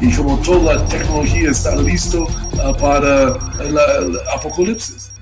[0.00, 5.12] y como toda la tecnología está listo uh, para el apocalipsis.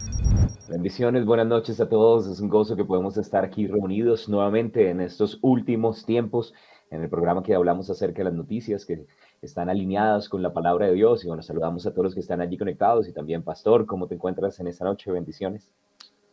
[0.68, 2.26] Bendiciones, buenas noches a todos.
[2.26, 6.52] Es un gozo que podemos estar aquí reunidos nuevamente en estos últimos tiempos
[6.90, 9.06] en el programa que hablamos acerca de las noticias que
[9.40, 11.24] están alineadas con la palabra de Dios.
[11.24, 14.16] Y bueno, saludamos a todos los que están allí conectados y también, Pastor, ¿cómo te
[14.16, 15.10] encuentras en esta noche?
[15.10, 15.70] Bendiciones.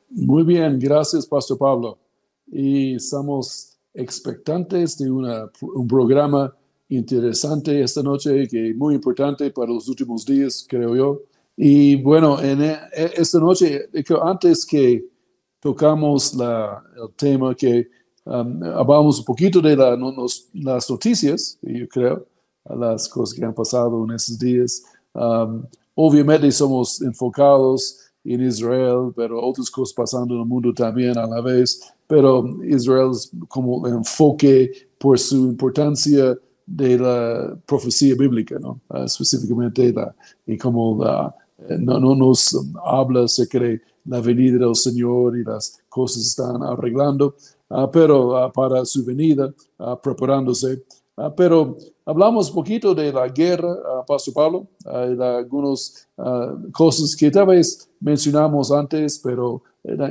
[0.09, 1.97] Muy bien, gracias, Pastor Pablo.
[2.47, 6.53] Y estamos expectantes de una, un programa
[6.97, 11.22] interesante esta noche, que muy importante para los últimos días, creo yo.
[11.55, 13.89] Y bueno, en e, e, esta noche,
[14.22, 15.05] antes que
[15.59, 17.88] tocamos la, el tema que
[18.25, 19.97] um, hablamos un poquito de la,
[20.53, 22.25] las noticias, yo creo,
[22.66, 24.83] las cosas que han pasado en estos días.
[25.14, 25.64] Um,
[25.95, 31.41] obviamente somos enfocados en Israel, pero otras cosas pasando en el mundo también a la
[31.41, 38.80] vez pero Israel es como el enfoque por su importancia de la profecía bíblica, ¿no?
[38.89, 40.14] Uh, específicamente la,
[40.45, 41.36] y como la,
[41.70, 46.64] eh, no, no, nos habla acerca de la venida del Señor y las cosas están
[46.64, 47.36] arreglando,
[47.70, 49.53] uh, pero uh, para su venida,
[50.02, 50.83] preparándose.
[51.36, 53.75] pero hablamos poquito de la guerra,
[54.08, 56.08] Pastor Pablo, de algunas
[56.72, 59.61] cosas que tal vez mencionamos antes, pero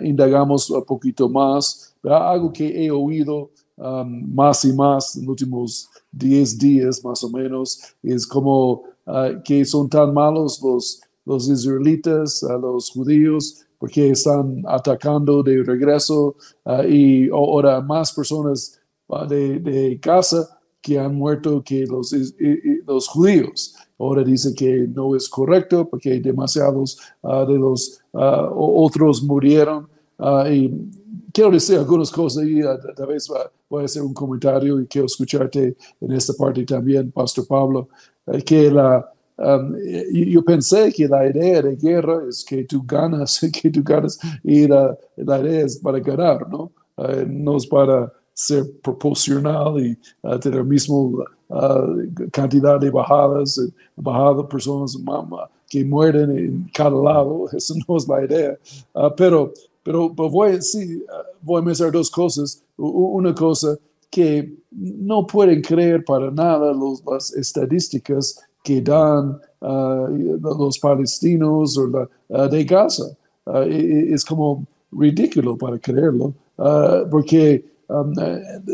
[0.03, 1.94] indagamos un poquito más.
[2.05, 3.50] Algo que he oído
[3.83, 9.42] um, más y más en los últimos 10 días, más o menos, es como uh,
[9.44, 16.82] que son tan malos los, los israelitas, los judíos, porque están atacando de regreso uh,
[16.88, 18.78] y ahora más personas
[19.28, 22.14] de, de casa que han muerto que los,
[22.87, 23.75] los judíos.
[23.99, 29.87] Ahora dice que no es correcto porque demasiados de los otros murieron.
[30.50, 30.70] y
[31.32, 33.28] quiero decir algunas cosas y tal vez
[33.69, 37.88] voy a hacer un comentario y quiero escucharte en esta parte también, Pastor Pablo,
[38.26, 39.75] eh, que la, um,
[40.12, 44.66] yo pensé que la idea de guerra es que tú ganas, que tú ganas y
[44.66, 46.70] la, la idea es para ganar, ¿no?
[46.97, 51.26] Uh, no es para ser proporcional y uh, tener la misma uh,
[52.31, 53.60] cantidad de bajadas,
[53.97, 54.97] bajadas personas
[55.69, 58.59] que mueren en cada lado, eso no es la idea,
[59.16, 61.04] pero pero, voy, a decir,
[61.41, 62.62] voy a mencionar dos cosas.
[62.76, 63.76] Una cosa
[64.10, 66.72] que no pueden creer para nada
[67.06, 70.06] las estadísticas que dan ah,
[70.41, 73.16] los palestinos o la, ah, de Gaza.
[73.47, 76.34] Ah, es como ridículo para creerlo,
[77.10, 78.14] porque Um,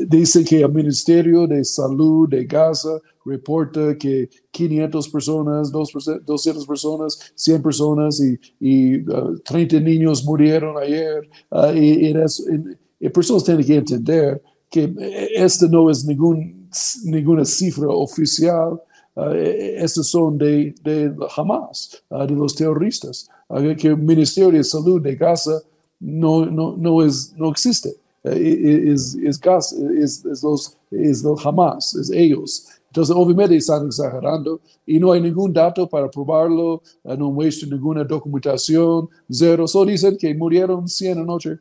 [0.07, 7.63] dice que el Ministerio de Salud de Gaza reporta que 500 personas, 200 personas, 100
[7.63, 9.05] personas y, y
[9.45, 11.29] 30 uh, niños murieron ayer.
[11.51, 12.15] Uh, y,
[13.01, 14.95] y, personas tienen que entender que
[15.35, 16.69] esta no es ningún,
[17.05, 18.81] ninguna cifra oficial.
[19.17, 23.29] Uh, estas son de, de Hamas, uh, de los terroristas.
[23.79, 25.61] que el Ministerio de Salud de Gaza
[25.99, 27.97] no, no, no, es, no existe
[28.33, 32.67] es, es, gas, es, es, los, es los Hamas, es ellos.
[32.89, 38.03] Entonces, obviamente están exagerando y no hay ningún dato para probarlo, eh, no muestran ninguna
[38.05, 39.67] documentación, cero.
[39.69, 41.59] Solo dicen que murieron 100 anoche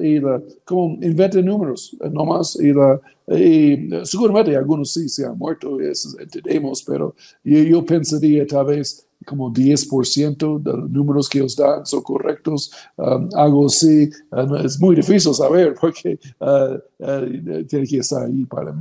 [0.00, 5.36] y la, como inventan números eh, nomás y, la, y seguramente algunos sí se han
[5.36, 11.42] muerto, eso entendemos, pero yo, yo pensaría tal vez como 10% de los números que
[11.42, 17.64] os dan son correctos, um, algo así, uh, es muy difícil saber porque uh, uh,
[17.68, 18.74] tiene que estar ahí para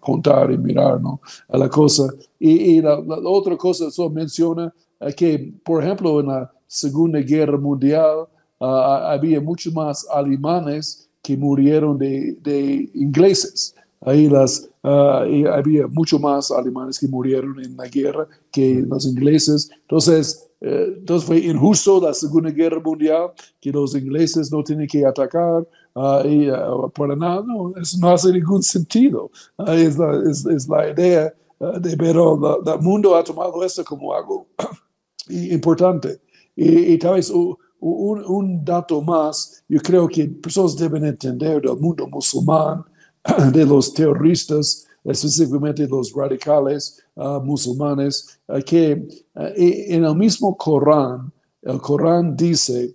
[0.00, 1.20] contar y mirar ¿no?
[1.48, 2.12] la cosa.
[2.38, 4.74] Y, la, otra cosa, eso menciona
[5.16, 8.26] que, por ejemplo, en la Segunda Guerra Mundial
[8.60, 13.74] había muchos más alemanes que murieron de, ingleses.
[14.00, 19.68] Ahí las, uh, había mucho más alemanes que murieron en la guerra que los ingleses.
[19.82, 25.04] Entonces, eh, entonces fue injusto la Segunda Guerra Mundial que los ingleses no tienen que
[25.04, 29.30] atacar uh, y uh, para nada, no, eso no hace ningún sentido.
[29.66, 31.34] es, la, es, es, la idea
[31.80, 34.46] de, pero el mundo ha tomado esto como algo
[35.28, 36.20] importante.
[36.54, 41.76] Y, y tal vez un, un dato más, yo creo que personas deben entender del
[41.76, 42.84] mundo musulmán
[43.52, 47.04] de los terroristas específicamente los radicales
[47.42, 51.30] musulmanes, que en el mismo Corán,
[51.62, 52.94] el Corán dice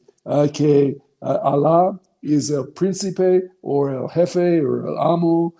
[0.53, 5.53] que Alá es el príncipe o el jefe o el amo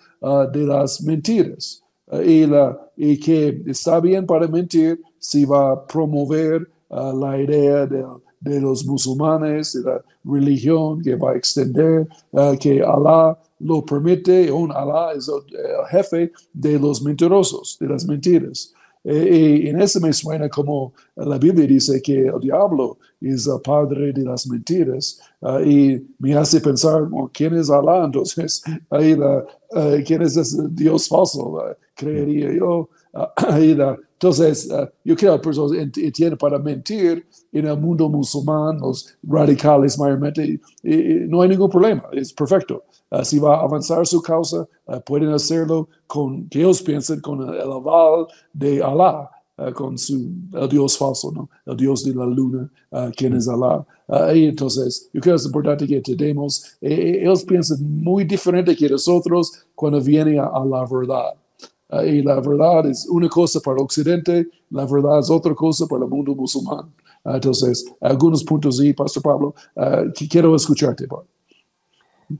[0.52, 1.82] de las mentiras.
[2.24, 8.04] y, la, y que está bien para mentir si va a promover la idea de,
[8.40, 12.08] de, los musulmanes, de la religión que va a extender,
[12.58, 15.42] que Alá lo permite, un Alá es el,
[15.90, 18.74] jefe de los mentirosos, de las mentiras.
[19.02, 24.12] Y en eso me suena como la Biblia dice que el diablo es el padre
[24.12, 25.18] de las mentiras
[25.64, 28.04] y me hace pensar, ¿quién es Alá?
[28.04, 29.44] Entonces, ahí la,
[30.04, 31.62] ¿quién es ese Dios falso?
[31.94, 32.88] creería yo.
[33.12, 34.68] La, entonces,
[35.02, 41.40] yo creo que personas entienden para mentir en el mundo musulmán, los radicales mayormente, no
[41.40, 42.84] hay ningún problema, es perfecto.
[43.10, 47.42] Uh, si va a avanzar su causa, uh, pueden hacerlo con que ellos piensen con
[47.42, 49.28] el aval de Alá,
[49.58, 51.50] uh, con su, el Dios falso, ¿no?
[51.66, 52.70] el Dios de la luna,
[53.16, 53.84] quien es Alá.
[54.32, 58.76] y entonces, yo creo que es importante que entendamos, eh, eh, ellos piensan muy diferente
[58.76, 61.34] que nosotros cuando viene a, a la verdad.
[62.04, 66.10] Y la verdad es una cosa para Occidente, la verdad es otra cosa para el
[66.10, 66.92] mundo musulmán.
[67.24, 69.54] entonces, algunos puntos ahí, Pastor Pablo,
[70.14, 71.06] que quiero escucharte.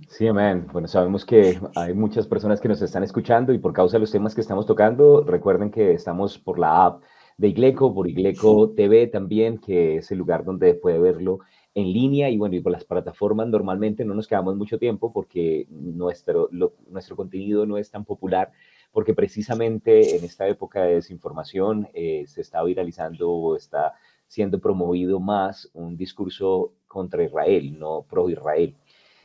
[0.09, 0.69] Sí, amén.
[0.73, 4.13] Bueno, sabemos que hay muchas personas que nos están escuchando y por causa de los
[4.13, 7.03] temas que estamos tocando, recuerden que estamos por la app
[7.37, 11.41] de Igleco, por Igleco TV también, que es el lugar donde puede verlo
[11.75, 15.67] en línea y bueno, y por las plataformas normalmente no nos quedamos mucho tiempo porque
[15.71, 16.49] nuestro,
[16.89, 18.53] nuestro contenido no es tan popular
[18.93, 23.95] porque precisamente en esta época de desinformación eh, se está viralizando o está
[24.27, 28.77] siendo promovido más un discurso contra Israel, no pro Israel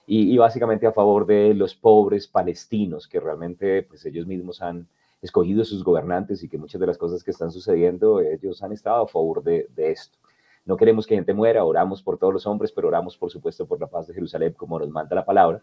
[0.07, 4.87] y, básicamente a favor de los pobres palestinos, que realmente pues ellos mismos han
[5.21, 9.03] escogido sus gobernantes y que muchas de las cosas que están sucediendo, ellos han estado
[9.03, 10.19] a favor de, esto.
[10.65, 13.79] No queremos que gente muera, oramos por todos los hombres, pero oramos por supuesto por
[13.79, 15.61] la paz de Jerusalén, como nos manda la palabra.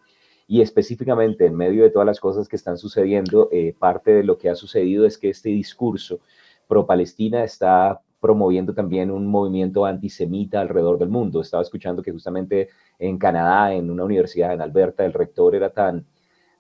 [0.53, 4.37] Y específicamente en medio de todas las cosas que están sucediendo, eh, parte de lo
[4.37, 6.21] que ha sucedido es que este discurso
[6.69, 11.41] pro-Palestina está promoviendo también un movimiento antisemita alrededor del mundo.
[11.41, 12.69] Estaba escuchando que justamente
[12.99, 16.05] en Canadá, en una universidad en Alberta, el rector era tan,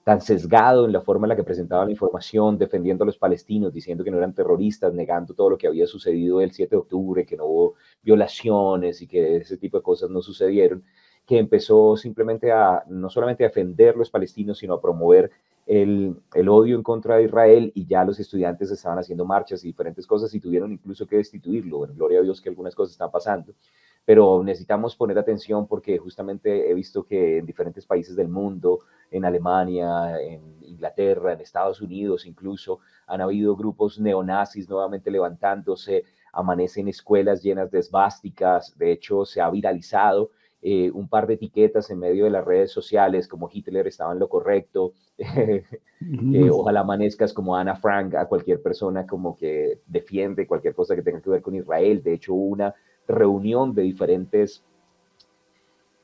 [0.04, 3.74] tan sesgado en la forma en la que presentaba la información, defendiendo a los palestinos,
[3.74, 7.26] diciendo que no eran terroristas, negando todo lo que había sucedido el 7 de octubre,
[7.26, 10.82] que no hubo violaciones y que ese tipo de cosas no sucedieron,
[11.32, 15.30] que empezó simplemente a no solamente a defender los palestinos, sino a promover
[15.66, 16.14] el,
[16.46, 20.34] odio en contra de Israel y ya los estudiantes estaban haciendo marchas y diferentes cosas
[20.34, 21.78] y tuvieron incluso que destituirlo.
[21.78, 23.54] Bueno, gloria a Dios que algunas cosas están pasando,
[24.04, 28.80] pero necesitamos poner atención porque justamente he visto que en diferentes países del mundo,
[29.10, 36.88] en Alemania, en Inglaterra, en Estados Unidos incluso, han habido grupos neonazis nuevamente levantándose, amanecen
[36.88, 40.30] escuelas llenas de esvásticas, de hecho se ha viralizado
[40.64, 44.20] eh, un par de etiquetas en medio de las redes sociales, como Hitler estaba en
[44.20, 45.64] lo correcto, eh,
[46.52, 51.20] ojalá amanezcas como Ana Frank a cualquier persona como que defiende cualquier cosa que tenga
[51.20, 52.00] que ver con Israel.
[52.04, 52.76] De hecho, una
[53.08, 54.64] reunión de diferentes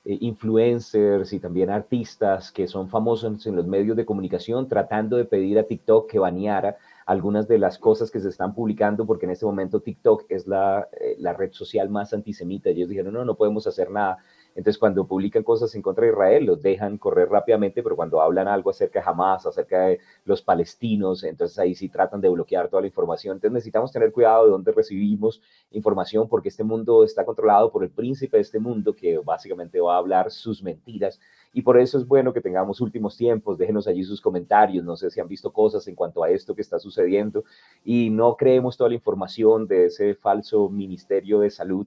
[0.05, 5.25] eh, influencers y también artistas que son famosos en los medios de comunicación tratando de
[5.25, 9.31] pedir a TikTok que baneara algunas de las cosas que se están publicando, porque en
[9.31, 10.89] este momento TikTok es la,
[11.19, 12.71] la red social más antisemita.
[12.71, 14.19] Ellos dijeron, no, no podemos hacer nada
[14.55, 18.49] entonces, cuando publican cosas en contra de Israel, los dejan correr rápidamente, pero cuando hablan
[18.49, 22.83] algo acerca de Hamas, acerca de los palestinos, entonces ahí sí tratan de bloquear toda
[22.83, 23.37] la información.
[23.37, 25.41] Entonces, necesitamos tener cuidado de dónde recibimos
[25.71, 29.95] información, porque este mundo está controlado por el príncipe de este mundo, que básicamente va
[29.95, 31.21] a hablar sus mentiras.
[31.53, 33.59] Y por eso es bueno que tengamos últimos tiempos.
[33.59, 34.85] Déjenos allí sus comentarios.
[34.85, 37.45] No sé si han visto cosas en cuanto a esto que está sucediendo.
[37.85, 41.87] Y no creemos toda la información de ese falso ministerio de salud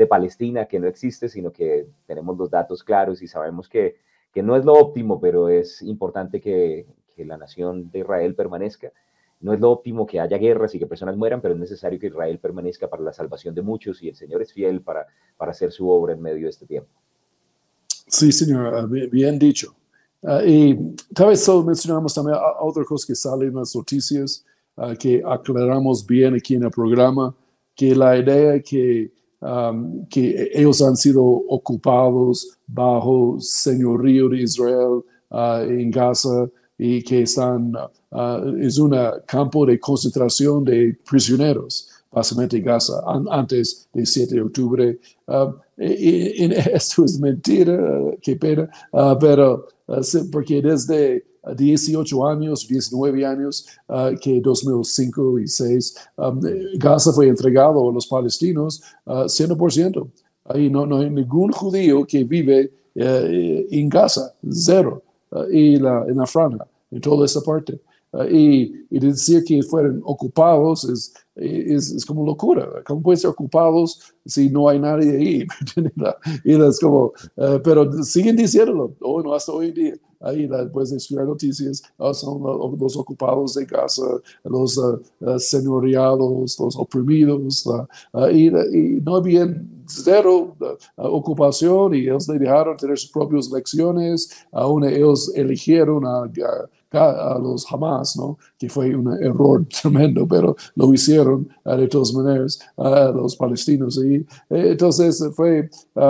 [0.00, 3.96] de Palestina que no existe, sino que tenemos los datos claros y sabemos que,
[4.32, 8.90] que no es lo óptimo, pero es importante que, que, la nación de Israel permanezca.
[9.40, 12.06] No es lo óptimo que haya guerras y que personas mueran, pero es necesario que
[12.06, 15.70] Israel permanezca para la salvación de muchos y el Señor es fiel para, para hacer
[15.70, 16.88] su obra en medio de este tiempo.
[18.06, 19.74] Sí, señor, ah, bien dicho.
[20.22, 25.22] Uh, y tal vez solo mencionamos también otra cosa que sale las noticias, uh, que
[25.26, 27.34] aclaramos bien aquí en el programa,
[27.74, 35.62] que la idea que Um, que ellos han sido ocupados bajo señorío de Israel uh,
[35.62, 38.94] en Gaza y que están, uh, es un
[39.26, 44.98] campo de concentración de prisioneros, básicamente Gaza, antes del 7 de octubre.
[45.26, 47.78] Uh, y, esto es mentira,
[48.20, 48.68] qué pena,
[49.18, 49.68] pero
[50.30, 51.24] porque desde
[51.56, 56.40] 18 años, 19 años, uh, que 2005 y 2006, um,
[56.76, 60.08] Gaza fue entregado a los palestinos uh, 100%.
[60.44, 63.00] Ahí no, no, hay ningún judío que vive uh,
[63.70, 67.80] en Gaza, cero, uh, y la, en la franja, en toda esa parte.
[68.28, 72.68] Y, y, decir que fueron ocupados es, es, es, como locura.
[72.84, 75.46] ¿Cómo pueden ser ocupados si no hay nadie ahí?
[76.44, 79.94] y es como, uh, pero siguen diciéndolo, oh, no, hasta hoy en día.
[80.20, 82.42] Ahí después de escuchar noticias, oh, son
[82.78, 84.02] los ocupados de Gaza,
[84.44, 87.66] los uh, los oprimidos,
[88.32, 90.56] y, y, no habían cero
[90.96, 97.38] ocupación y ellos le dejaron tener sus propias lecciones, aún ellos eligieron a, a a
[97.38, 98.38] los Hamas, ¿no?
[98.58, 103.96] que fue un error tremendo, pero lo hicieron uh, de todas maneras uh, los palestinos.
[103.98, 106.00] Y eh, entonces fue, uh,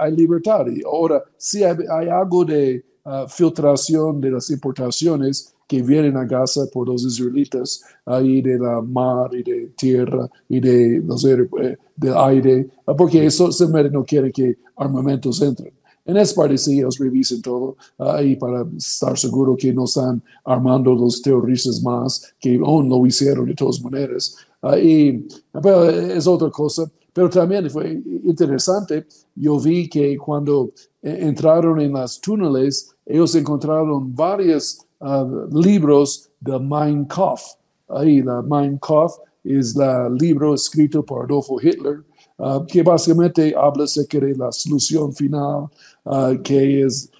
[0.00, 0.66] hay libertad.
[0.68, 2.84] Y ahora, si hay, hay algo de
[3.28, 9.30] filtración de las importaciones que vienen a Gaza por los israelitas, ahí de la mar
[9.34, 14.32] y de tierra y de, no sé, eh, del aire, porque eso simplemente no quiere
[14.32, 15.74] que armamentos entren.
[16.06, 20.94] En esa parte sí, ellos revisen todo ahí para estar seguro que no están armando
[20.94, 24.34] los terroristas más, que aún lo hicieron de todas maneras.
[24.82, 25.26] y,
[25.62, 26.90] pero es otra cosa.
[27.12, 30.70] Pero también fue interesante, yo vi que cuando
[31.02, 37.40] entraron en las túneles, ellos encontraron varios uh, libros de Mein Kampf.
[37.88, 42.04] Ahí, la Mein Kampf es el libro escrito por Adolfo Hitler,
[42.36, 45.68] uh, que básicamente habla de la solución final
[46.04, 47.10] uh, que es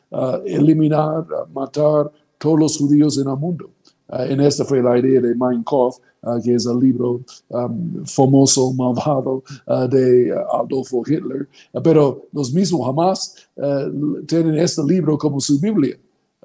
[0.47, 3.71] eliminar, matar todos los judíos en el mundo.
[4.11, 5.99] En esta fue la idea de Mein Kampf,
[6.43, 9.43] que es el libro um, famoso, malvado
[9.91, 11.49] de Adolfo Hitler.
[11.83, 13.35] pero los mismos jamás
[14.27, 15.97] tienen este libro como su Biblia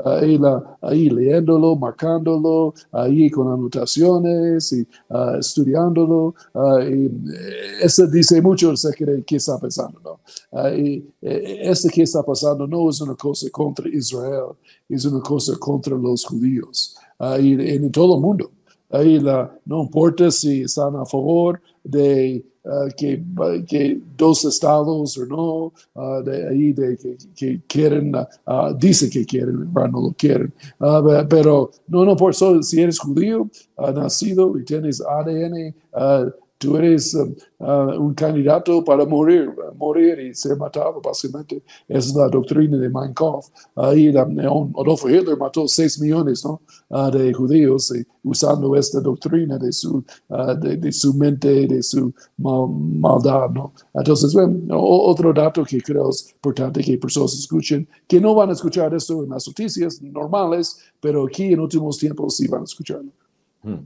[0.03, 6.35] ahí, la, ahí leyéndolo, marcándolo, ahí con anotaciones y uh, estudiándolo.
[6.53, 9.99] Uh, y eh, eso dice mucho de qué está pasando.
[10.03, 10.19] ¿no?
[10.51, 14.55] Uh, y este que está pasando no es una cosa contra Israel,
[14.89, 16.95] es una cosa contra los judíos
[17.39, 18.51] y en todo el mundo.
[18.89, 23.21] Ahí la, no importa si están a favor de Uh, que,
[23.67, 29.25] que, dos estados o no, uh, de ahí de que, que quieren, uh, dice que
[29.25, 30.53] quieren, pero no lo quieren.
[31.27, 35.75] pero no, no, por eso, si eres judío, nacido y tienes ADN
[36.63, 41.61] tú eres um, uh, un candidato para morir, uh, morir y ser matado, básicamente.
[41.87, 43.47] Esa es la doctrina de Mein Kampf.
[43.75, 46.61] Ahí Adolfo Hitler mató 6 millones ¿no?
[46.89, 47.93] uh, de judíos
[48.23, 50.03] usando esta doctrina de su,
[50.61, 53.49] de, de, su mente, de su maldad.
[53.49, 53.73] ¿no?
[53.93, 58.53] Entonces, bueno, otro dato que creo es importante que personas escuchen, que no van a
[58.53, 63.11] escuchar esto en las noticias normales, pero aquí en últimos tiempos sí van a escucharlo.
[63.61, 63.79] Hmm.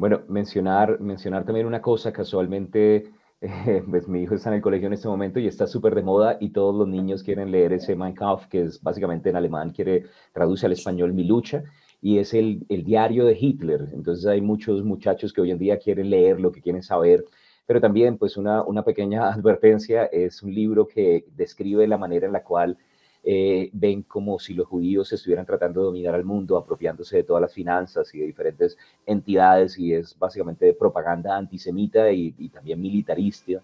[0.00, 3.10] Bueno, mencionar, mencionar también una cosa, casualmente,
[3.42, 6.02] eh, pues mi hijo está en el colegio en este momento y está súper de
[6.02, 9.68] moda y todos los niños quieren leer ese Mein Kampf, que es básicamente en alemán,
[9.72, 11.64] quiere, traduce al español Mi lucha,
[12.00, 13.90] y es el, el diario de Hitler.
[13.92, 17.26] Entonces hay muchos muchachos que hoy en día quieren leer lo que quieren saber,
[17.66, 22.32] pero también pues una, una pequeña advertencia, es un libro que describe la manera en
[22.32, 22.78] la cual
[23.22, 27.42] eh, ven como si los judíos estuvieran tratando de dominar al mundo, apropiándose de todas
[27.42, 33.62] las finanzas y de diferentes entidades, y es básicamente propaganda antisemita y, también militarista.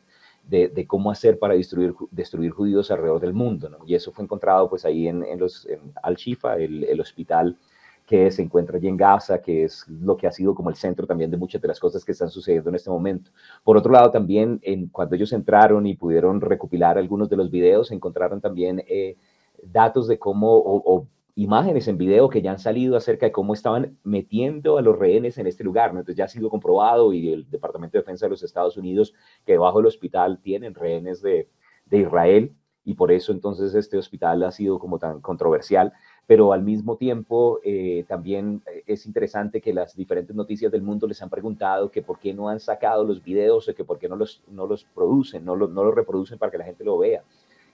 [0.48, 3.68] De, cómo hacer para destruir, destruir judíos alrededor del mundo.
[3.68, 3.78] ¿no?
[3.84, 5.66] Y eso fue encontrado pues ahí en, los,
[6.00, 7.58] Al-Shifa, el, el, hospital
[8.06, 11.06] que se encuentra allí en Gaza, que es lo que ha sido como el centro
[11.06, 13.32] también de muchas de las cosas que están sucediendo en este momento.
[13.64, 17.90] Por otro lado, también en, cuando ellos entraron y pudieron recopilar algunos de los videos,
[17.90, 19.16] encontraron también eh,
[19.62, 23.98] datos de cómo, o, imágenes en video que ya han salido acerca de cómo estaban
[24.04, 25.90] metiendo a los rehenes en este lugar.
[25.90, 29.52] Entonces ya ha sido comprobado y el Departamento de Defensa de los Estados Unidos que
[29.52, 31.48] debajo del hospital tienen rehenes de,
[31.86, 32.54] de Israel
[32.86, 35.92] y por eso entonces este hospital ha sido como tan controversial,
[36.24, 41.20] pero al mismo tiempo eh, también es interesante que las diferentes noticias del mundo les
[41.20, 44.14] han preguntado que por qué no han sacado los videos o que por qué no
[44.14, 47.24] los, no los producen, no, no los reproducen para que la gente lo vea.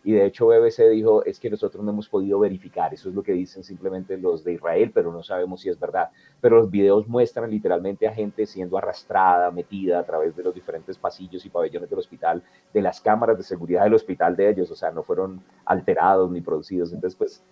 [0.05, 3.23] Y de hecho BBC dijo, es que nosotros no hemos podido verificar, eso es lo
[3.23, 6.11] que dicen simplemente los de Israel, pero no sabemos si es verdad.
[6.41, 10.99] Pero los videos muestran literalmente a gente siendo arrastrada, metida a través de los diferentes
[10.99, 12.43] pasillos y pabellones del hospital,
[12.75, 16.41] de las cámaras de seguridad del hospital de ellos, o sea, no fueron alterados ni
[16.41, 16.93] producidos.
[16.93, 17.43] Entonces, pues,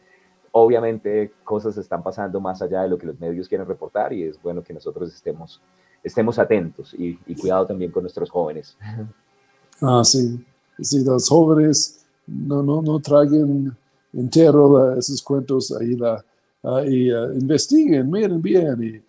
[0.51, 4.43] obviamente cosas están pasando más allá de lo que los medios quieren reportar y es
[4.43, 5.63] bueno que nosotros estemos,
[6.03, 8.77] estemos atentos y, y cuidado también con nuestros jóvenes.
[9.81, 10.45] Ah, sí,
[10.81, 12.00] sí, los jóvenes
[12.31, 13.77] no, no, no traigan
[14.13, 16.25] entero esos cuentos ahí la,
[16.65, 19.01] ah, y investiguen, miren bien y,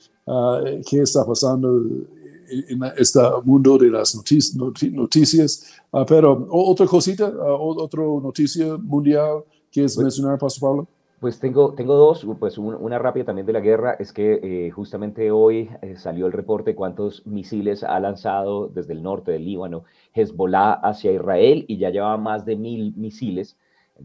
[0.87, 1.83] qué está pasando
[2.49, 5.65] en este mundo de las noticias.
[6.07, 10.87] pero otra cosita, otra noticia mundial que es mencionar, Pastor Pablo.
[11.21, 15.29] Pues tengo, tengo dos, pues una rápida también de la guerra, es que eh, justamente
[15.29, 19.83] hoy eh, salió el reporte cuántos misiles ha lanzado desde el norte del Líbano
[20.15, 23.55] Hezbollah hacia Israel y ya lleva más de mil misiles,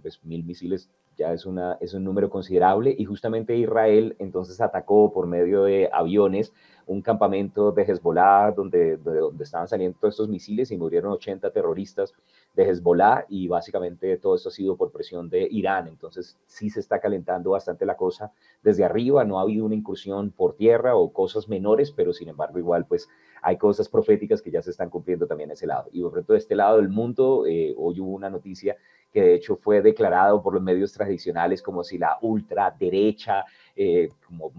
[0.02, 2.94] pues mil misiles ya es, una, es un número considerable.
[2.96, 6.52] Y justamente Israel entonces atacó por medio de aviones
[6.86, 12.12] un campamento de Hezbollah donde, donde, estaban saliendo todos estos misiles y murieron 80 terroristas
[12.54, 13.26] de Hezbollah.
[13.28, 15.88] Y básicamente todo esto ha sido por presión de Irán.
[15.88, 18.32] Entonces sí se está calentando bastante la cosa
[18.62, 22.58] desde arriba, no ha habido una incursión por tierra o cosas menores, pero sin embargo
[22.58, 23.08] igual pues
[23.42, 25.88] hay cosas proféticas que ya se están cumpliendo también a ese lado.
[25.92, 28.76] Y por ejemplo, de este lado del mundo, eh, hoy hubo una noticia
[29.12, 34.52] que de hecho fue declarado por los medios tradicionales como si la ultraderecha eh, como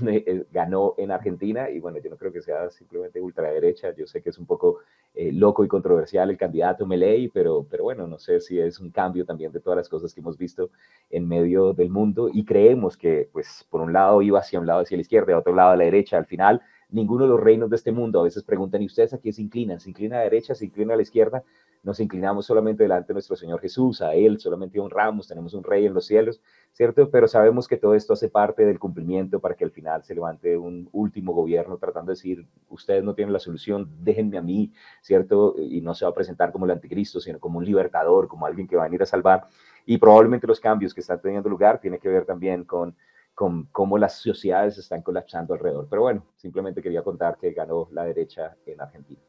[0.06, 4.22] eh, ganó en Argentina y bueno, yo no creo que sea simplemente ultraderecha, yo sé
[4.22, 4.78] que es un poco
[5.14, 8.90] eh, loco y controversial el candidato Meley, pero, pero bueno, no sé si es un
[8.90, 10.70] cambio también de todas las cosas que hemos visto
[11.10, 14.80] en medio del mundo y creemos que pues por un lado iba hacia un lado
[14.80, 16.60] hacia la izquierda, y otro lado a la derecha, al final
[16.90, 19.42] ninguno de los reinos de este mundo, a veces preguntan, ¿y ustedes a quién se
[19.42, 19.80] inclinan?
[19.80, 20.54] ¿Se inclina a la derecha?
[20.54, 21.42] ¿Se inclina a la izquierda?
[21.84, 25.84] nos inclinamos solamente delante de nuestro Señor Jesús, a Él solamente honramos, tenemos un Rey
[25.84, 26.40] en los cielos,
[26.72, 27.10] ¿cierto?
[27.10, 30.56] Pero sabemos que todo esto hace parte del cumplimiento para que al final se levante
[30.56, 34.72] un último gobierno tratando de decir, ustedes no tienen la solución, déjenme a mí,
[35.02, 35.54] ¿cierto?
[35.58, 38.66] Y no se va a presentar como el anticristo, sino como un libertador, como alguien
[38.66, 39.46] que va a venir a salvar.
[39.84, 42.96] Y probablemente los cambios que están teniendo lugar tienen que ver también con
[43.34, 45.86] con cómo las sociedades están colapsando alrededor.
[45.90, 49.20] Pero bueno, simplemente quería contar que ganó la derecha en Argentina.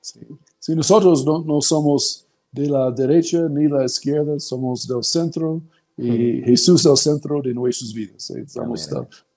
[0.00, 5.62] Si nosotros no, no, somos de la derecha ni la izquierda, somos del centro
[5.96, 8.30] y Jesús es el centro de nuestras vidas.
[8.30, 8.88] Estamos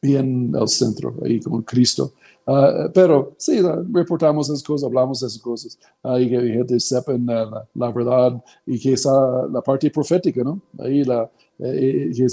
[0.01, 2.13] bien al centro, ahí con Cristo.
[2.47, 3.59] Ah, pero sí,
[3.91, 8.80] reportamos esas cosas, hablamos de esas cosas, ahí que gente sepan la, la, verdad y
[8.80, 10.62] que esa la parte profética, ¿no?
[10.77, 11.27] Ahí la,
[11.58, 12.27] eh, eh,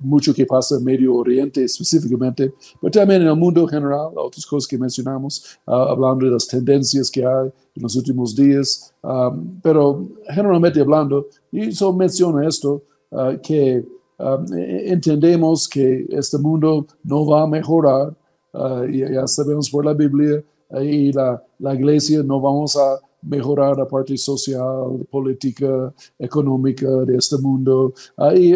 [0.00, 4.68] mucho que pasa en Medio Oriente específicamente, pero también en el mundo general, otras cosas
[4.68, 10.08] que mencionamos, ah, hablando de las tendencias que hay en los últimos días, um, pero
[10.28, 12.82] generalmente hablando, y solo menciono esto,
[13.14, 13.84] uh, que
[14.18, 14.44] um,
[14.86, 18.14] entendemos que este mundo no va a mejorar,
[18.52, 20.42] uh, y ya sabemos por la Biblia,
[20.82, 27.36] y la, la iglesia no vamos a mejorar la parte social, política, económica de este
[27.38, 27.92] mundo.
[28.16, 28.54] Ahí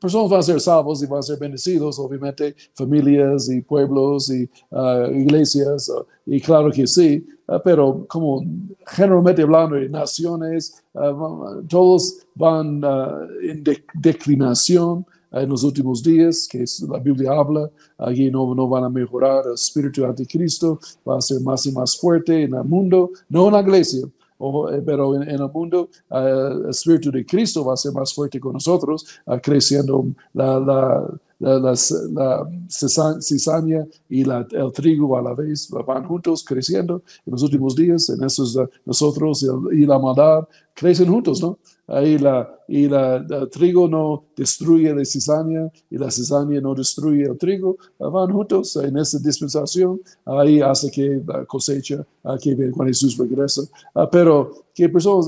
[0.00, 4.48] personas van a ser salvos y van a ser bendecidos, obviamente, familias y pueblos y
[4.70, 5.90] uh, iglesias,
[6.26, 8.44] y claro que sí, uh, pero como
[8.86, 10.82] generalmente hablando de naciones,
[11.68, 12.82] todos van
[13.42, 18.88] en declinación en los últimos días, que la Biblia habla, allí no, no van a
[18.88, 23.60] mejorar, el espíritu anticristo va a ser y fuerte en el mundo, no en la
[23.60, 24.06] iglesia,
[24.40, 28.40] eh, pero en, el mundo eh, el espíritu de Cristo va a ser más fuerte
[28.40, 31.06] con nosotros, uh, creciendo la, la,
[31.38, 31.74] la,
[32.12, 32.48] la
[33.20, 38.24] cizaña y el trigo a la vez van juntos creciendo en los últimos días, en
[38.24, 41.58] esos nosotros y la maldad crecen juntos, ¿no?
[41.90, 47.24] Ahí la, y la, el trigo no destruye la cizaña y la cizaña no destruye
[47.24, 52.06] el trigo, van juntos en esta dispensación, ahí hace que la cosecha,
[52.40, 53.62] que cuando Jesús regresa.
[53.92, 55.26] Ah, pero que personas,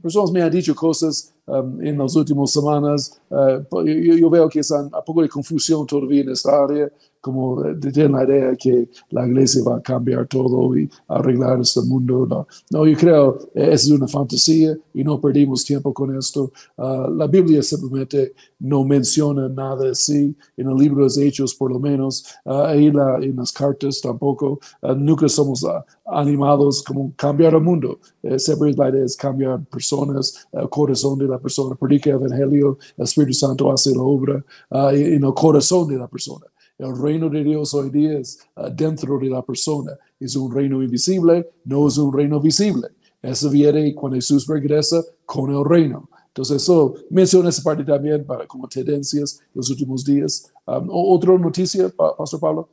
[0.00, 4.60] personas me han dicho cosas um, en las últimas semanas, uh, yo, yo, veo que
[4.60, 6.88] es un poco de confusión todavía en esta área,
[7.24, 12.26] como de la idea que la iglesia va a cambiar todo y arreglar este mundo.
[12.28, 16.52] No, no yo creo que es una fantasía y no perdimos tiempo con esto.
[16.76, 20.36] Ah, la Biblia simplemente no menciona nada así.
[20.54, 24.60] En el libro de Hechos, por lo menos, uh, la, en las cartas tampoco.
[24.82, 25.64] Ah, nunca somos
[26.04, 28.00] animados como cambiar el mundo.
[28.22, 32.76] Eh, siempre la idea es cambiar personas, el corazón de la persona, predica el evangelio,
[32.98, 34.44] el Espíritu Santo hace la obra
[34.92, 36.44] en el corazón de la persona.
[36.76, 39.92] El reino de Dios hoy día es uh, dentro de la persona.
[40.18, 42.88] Es un reino invisible, no es un reino visible.
[43.22, 46.08] Eso viene cuando Jesús regresa con el reino.
[46.28, 50.52] Entonces, eso menciona esa parte también para como tendencias en los últimos días.
[50.66, 52.68] Um, ¿Otra noticia, Pastor Pablo?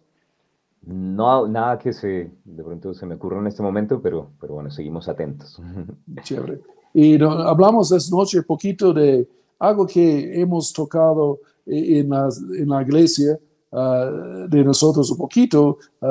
[0.83, 4.71] No, nada que se, de pronto se me ocurra en este momento, pero, pero bueno,
[4.71, 5.61] seguimos atentos.
[6.23, 6.59] Chévere.
[6.93, 12.81] Y no, hablamos esta noche poquito de algo que hemos tocado en la, en la
[12.81, 13.39] iglesia,
[13.73, 16.07] Uh, de nosotros un poquito uh,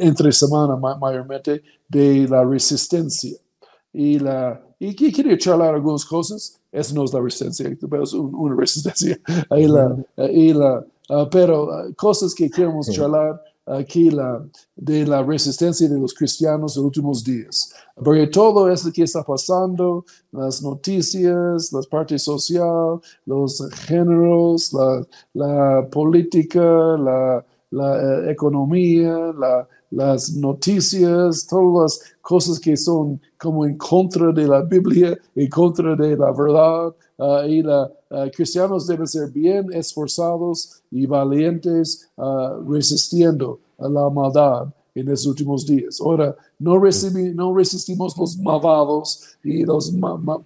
[0.00, 3.36] entre semana mayormente de la resistencia.
[3.92, 6.60] Y, la, y quería charlar algunas cosas.
[6.72, 9.16] Eso no es la resistencia, pero es una resistencia.
[9.56, 14.44] Y, la, y la, Ah, pero ah, cosas que queremos charlar aquí la,
[14.76, 17.74] de la resistencia de los cristianos en los últimos días.
[17.96, 24.72] Porque todo eso que está pasando, las noticias, la parte social, los géneros,
[25.32, 33.66] la, política, la, la eh, economía, la, las noticias, todas las cosas que son como
[33.66, 36.94] en contra de la Biblia, en contra de la verdad.
[37.18, 44.10] Ah, y los ah, cristianos deben ser bien esforzados y valientes uh, resistiendo a la
[44.10, 46.00] maldad en los últimos días.
[46.00, 49.92] Ahora, no, no resistimos los malvados y las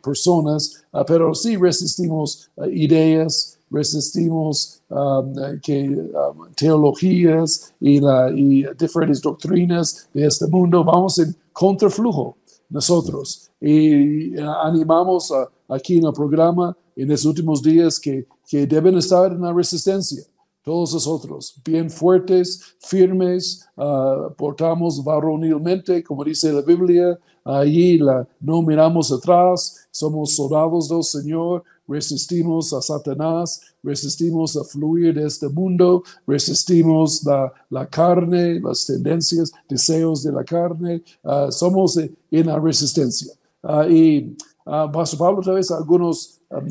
[0.02, 10.08] personas, pero sí resistimos ideas, resistimos um, que, um, teologías y, la, y diferentes doctrinas
[10.12, 10.84] de este mundo.
[10.84, 12.36] Vamos en contraflujo
[12.70, 15.32] nosotros y uh, animamos
[15.68, 20.22] aquí en el programa en los últimos días que, que deben estar en la resistencia
[20.68, 28.60] todos nosotros, bien fuertes, firmes, uh, portamos varonilmente, como dice la Biblia, allí la, no
[28.60, 36.02] miramos atrás, somos soldados del Señor, resistimos a Satanás, resistimos a fluir de este mundo,
[36.26, 43.32] resistimos la, la carne, las tendencias, deseos de la carne, uh, somos en la resistencia.
[43.62, 46.66] Uh, y uh, Pastor Pablo, otra vez algunos um,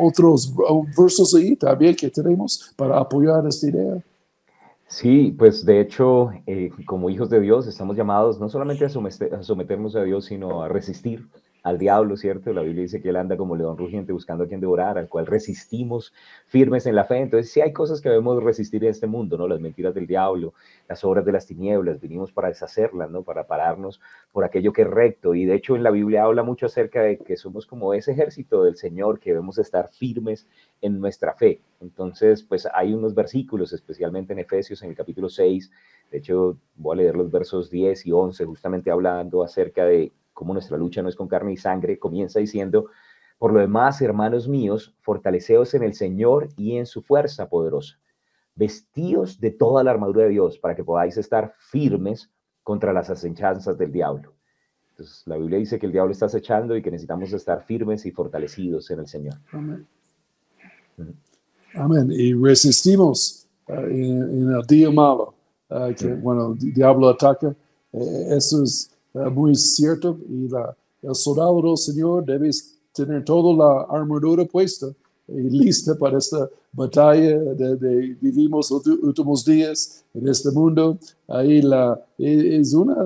[0.00, 0.52] otros
[0.96, 4.02] versos ahí también que tenemos para apoyar esta idea.
[4.86, 9.96] Sí, pues de hecho, eh, como hijos de Dios, estamos llamados no solamente a someternos
[9.96, 11.26] a Dios, sino a resistir
[11.62, 12.52] al diablo, ¿cierto?
[12.52, 15.26] La Biblia dice que él anda como león rugiente buscando a quien devorar, al cual
[15.26, 16.12] resistimos
[16.46, 17.18] firmes en la fe.
[17.18, 19.46] Entonces, sí hay cosas que debemos resistir en este mundo, ¿no?
[19.46, 20.54] Las mentiras del diablo,
[20.88, 23.22] las obras de las tinieblas, vinimos para deshacerlas, ¿no?
[23.22, 24.00] Para pararnos
[24.32, 25.34] por aquello que es recto.
[25.34, 28.64] Y de hecho, en la Biblia habla mucho acerca de que somos como ese ejército
[28.64, 30.48] del Señor, que debemos estar firmes
[30.80, 31.60] en nuestra fe.
[31.80, 35.70] Entonces, pues hay unos versículos, especialmente en Efesios, en el capítulo 6.
[36.10, 40.52] De hecho, voy a leer los versos 10 y 11, justamente hablando acerca de como
[40.52, 42.86] nuestra lucha no es con carne y sangre, comienza diciendo,
[43.38, 47.98] por lo demás, hermanos míos, fortaleceos en el Señor y en su fuerza poderosa.
[48.54, 52.30] Vestíos de toda la armadura de Dios para que podáis estar firmes
[52.62, 54.32] contra las acechanzas del diablo.
[54.90, 58.12] Entonces, la Biblia dice que el diablo está acechando y que necesitamos estar firmes y
[58.12, 59.34] fortalecidos en el Señor.
[59.50, 59.86] Amén.
[61.74, 62.08] Amén.
[62.12, 65.34] Y resistimos uh, en, el día malo,
[65.70, 67.56] uh, que, bueno, el diablo ataca.
[67.92, 70.48] Eh, eso es muy cierto y
[71.02, 72.50] el soldado del Señor debe
[72.92, 74.86] tener toda la armadura puesta
[75.28, 80.98] y lista para esta batalla de, vivimos los últimos días en este mundo.
[81.28, 82.96] Ahí la, es, una,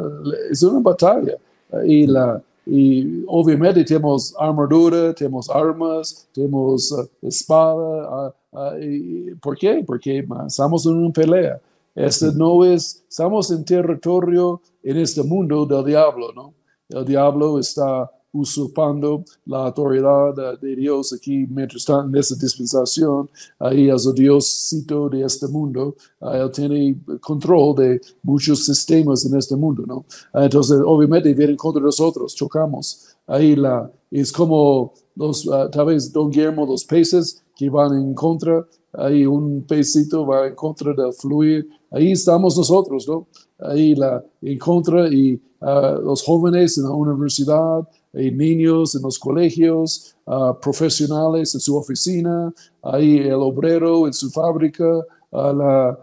[0.51, 1.37] es una batalla
[1.85, 8.33] y, la, y obviamente tenemos armadura, tenemos armas, tenemos uh, espada.
[8.53, 9.83] Uh, uh, ¿Por qué?
[9.87, 11.61] Porque estamos en una pelea.
[11.97, 16.55] Este no es, estamos en territorio en este mundo del diablo, ¿no?
[16.91, 23.31] El diablo está usurpando la autoridad de Dios aquí mientras está en esta dispensación.
[23.59, 25.97] Ahí es el Diosito de este mundo.
[26.21, 30.05] él tiene control de muchos sistemas en este mundo, ¿no?
[30.35, 33.17] Entonces, obviamente, viene contra nosotros, chocamos.
[33.27, 38.15] Ahí la, es como los, uh, tal vez Don Guillermo, los peces que van en
[38.15, 43.27] contra ahí un pecito va en contra del fluir, ahí estamos nosotros, ¿no?
[43.59, 49.19] Ahí la, en contra y ah, los jóvenes en la universidad, y niños en los
[49.19, 54.89] colegios, uh, profesionales en su oficina, ahí el obrero en su fábrica,
[55.31, 55.99] uh, la,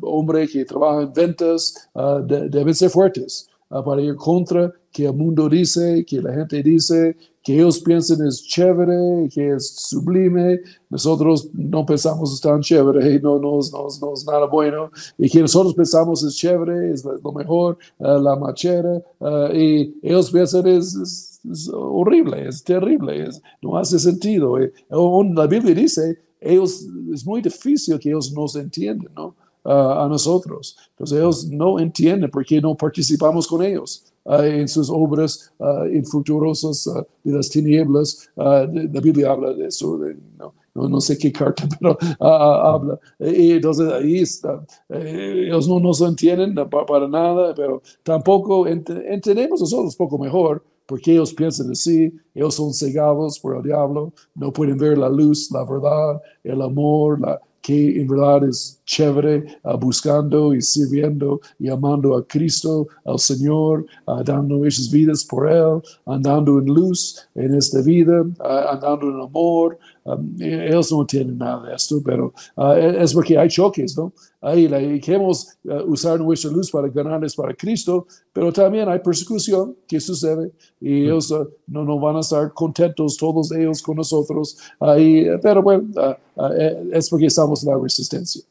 [0.00, 1.90] hombre que trabaja en ventas,
[2.26, 7.54] deben ser fuertes para ir contra que el mundo dice, que la gente dice, que
[7.54, 13.58] ellos piensen es chévere, que es sublime, nosotros no pensamos es tan chévere, no, no,
[13.70, 18.18] no, no es nada bueno, y que nosotros pensamos es chévere, es lo mejor, uh,
[18.18, 20.96] la machera, uh, y ellos piensan es,
[21.44, 24.58] es, horrible, es terrible, es, no hace sentido.
[24.58, 29.34] Eh, la Biblia dice, ellos, es muy difícil que ellos nos entiendan, ¿no?
[29.66, 30.76] Uh, a nosotros.
[30.90, 34.04] Entonces ellos no entienden porque no participamos con ellos.
[34.26, 38.30] Uh, en sus obras uh, infructuosas uh, de las tinieblas.
[38.34, 38.64] la
[39.02, 40.00] Biblia habla de eso,
[40.38, 42.98] no, no, sé qué carta, pero habla.
[43.20, 44.64] Y entonces ahí está.
[44.88, 51.34] Eh, ellos no nos entienden para, nada, pero tampoco entendemos nosotros poco mejor porque ellos
[51.34, 56.20] piensan así, ellos son cegados por el diablo, no pueden ver la luz, la verdad,
[56.42, 62.22] el amor, la, que en verdad es chévere, uh, buscando y sirviendo y amando a
[62.26, 68.20] Cristo, al Señor, uh, dando nuestras vidas por Él, andando en luz en esta vida,
[68.20, 73.36] uh, andando en amor, um, ellos no tienen nada de esto, pero uh, es porque
[73.38, 74.12] hay choques, ¿no?
[74.40, 79.98] Ahí queremos uh, usar nuestra luz para ganarles para Cristo, pero también hay persecución que
[80.00, 81.04] sucede y mm.
[81.04, 84.58] ellos uh, no, no van a estar contentos, todos ellos con nosotros.
[84.78, 85.88] Ahí, pero bueno,
[86.92, 88.42] es porque estamos en la resistencia.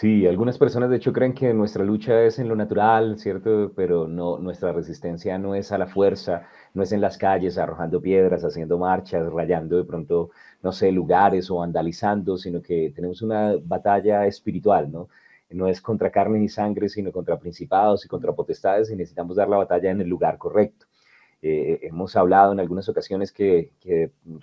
[0.00, 3.72] Sí, algunas personas de hecho creen que nuestra lucha es en lo natural, ¿cierto?
[3.74, 8.00] Pero no, nuestra resistencia no es a la fuerza, no es en las calles arrojando
[8.00, 10.30] piedras, haciendo marchas, rayando de pronto,
[10.62, 15.08] no sé, lugares o vandalizando, sino que tenemos una batalla espiritual, ¿no?
[15.50, 19.48] No es contra carne ni sangre, sino contra principados y contra potestades y necesitamos dar
[19.48, 20.87] la batalla en el lugar correcto.
[21.40, 23.70] Eh, hemos hablado en algunas ocasiones que,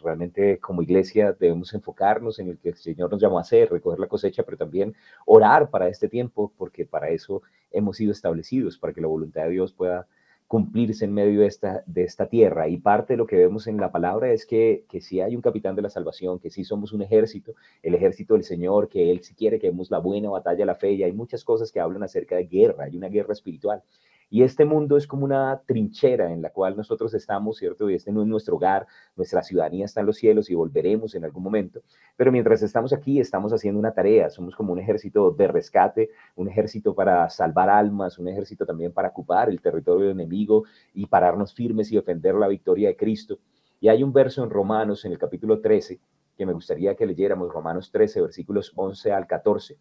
[0.02, 4.00] realmente como iglesia debemos enfocarnos en el que el Señor nos llamó a hacer, recoger
[4.00, 8.94] la cosecha, pero también orar para este tiempo, porque para eso hemos sido establecidos, para
[8.94, 10.08] que la voluntad de Dios pueda
[10.48, 12.68] cumplirse en medio de esta, tierra.
[12.70, 15.42] Y parte de lo que vemos en la palabra es que, que sí hay un
[15.42, 19.22] capitán de la salvación, que sí somos un ejército, el ejército del Señor, que Él
[19.24, 22.04] sí quiere que demos la buena batalla la fe, y hay muchas cosas que hablan
[22.04, 23.84] acerca de guerra, hay una guerra espiritual.
[24.30, 27.90] Y este mundo es como una trinchera en la cual nosotros estamos, ¿cierto?
[27.90, 31.26] Y este no es nuestro hogar, nuestra ciudadanía está en los cielos y volveremos en
[31.26, 31.82] algún momento.
[32.18, 36.50] Pero mientras estamos aquí, estamos haciendo una tarea, somos como un ejército de rescate, un
[36.50, 41.92] ejército para salvar almas, un ejército también para ocupar el territorio enemigo y pararnos firmes
[41.92, 43.40] y defender la victoria de Cristo.
[43.80, 46.00] Y hay un verso en Romanos, en el capítulo 13,
[46.38, 49.78] que me gustaría que leyéramos, Romanos 13, versículos 11 al 14.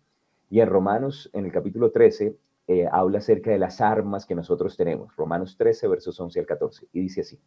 [0.51, 4.77] Y en Romanos, en el capítulo 13, eh, habla acerca de las armas que nosotros
[4.77, 5.15] tenemos.
[5.17, 6.89] Romanos 13, versos 11 al 14.
[6.93, 7.39] Y dice así.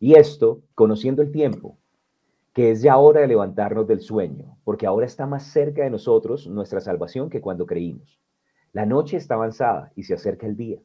[0.00, 1.78] Y esto, conociendo el tiempo,
[2.52, 6.46] que es ya hora de levantarnos del sueño, porque ahora está más cerca de nosotros
[6.46, 8.20] nuestra salvación que cuando creímos.
[8.72, 10.78] La noche está avanzada y se acerca el día.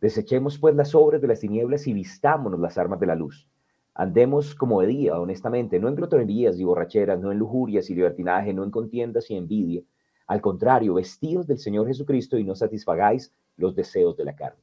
[0.00, 3.48] Desechemos pues las obras de las tinieblas y vistámonos las armas de la luz.
[3.94, 8.54] Andemos como de día, honestamente, no en glotonerías y borracheras, no en lujurias y libertinaje,
[8.54, 9.82] no en contiendas y envidia,
[10.28, 14.60] al contrario, vestidos del Señor Jesucristo y no satisfagáis los deseos de la carne.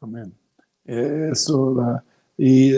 [0.00, 0.32] Amén.
[0.84, 2.00] Eso,
[2.38, 2.72] y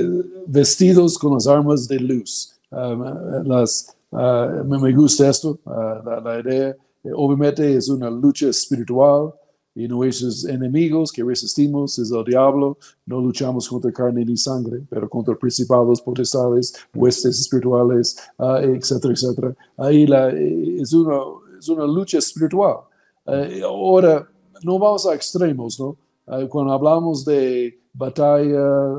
[0.47, 2.59] vestidos con las armas de luz.
[2.71, 3.03] Um,
[3.47, 6.77] las, uh, me gusta esto, uh, la, idea.
[7.15, 9.33] Obviamente es una lucha espiritual
[9.75, 12.77] y nuestros enemigos que resistimos es el diablo.
[13.07, 19.55] No luchamos contra carne ni sangre, pero contra principados, potestades, huestes espirituales, etcétera, etcétera.
[19.77, 21.19] Ahí la, es una
[21.63, 22.79] es una lucha espiritual.
[23.27, 24.29] Eh, ahora,
[24.65, 25.97] no vamos a extremos, ¿no?
[26.27, 28.99] Eh, cuando hablamos de batalla,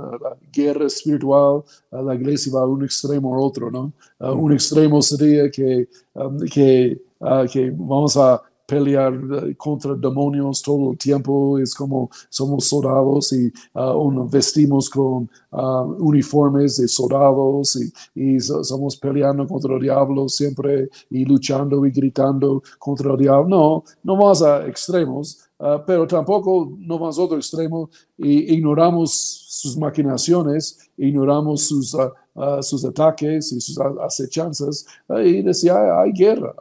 [0.51, 3.91] guerra espiritual, la iglesia va a un extremo o otro, ¿no?
[4.19, 10.91] un extremo sería que, um, que, uh, que vamos a pelear eh, contra demonios todo
[10.91, 18.35] el tiempo, es como somos soldados y uh, vestimos con uh, uniformes de soldados y,
[18.35, 23.47] y somos peleando contra el diablo siempre y luchando y gritando contra el diablo.
[23.47, 29.77] No, no vamos a extremos, uh, pero tampoco no a otro extremo y ignoramos sus
[29.77, 31.95] maquinaciones, ignoramos sus
[32.61, 34.85] sus ataques y sus acechanzas
[35.23, 36.53] y decía, hay, guerra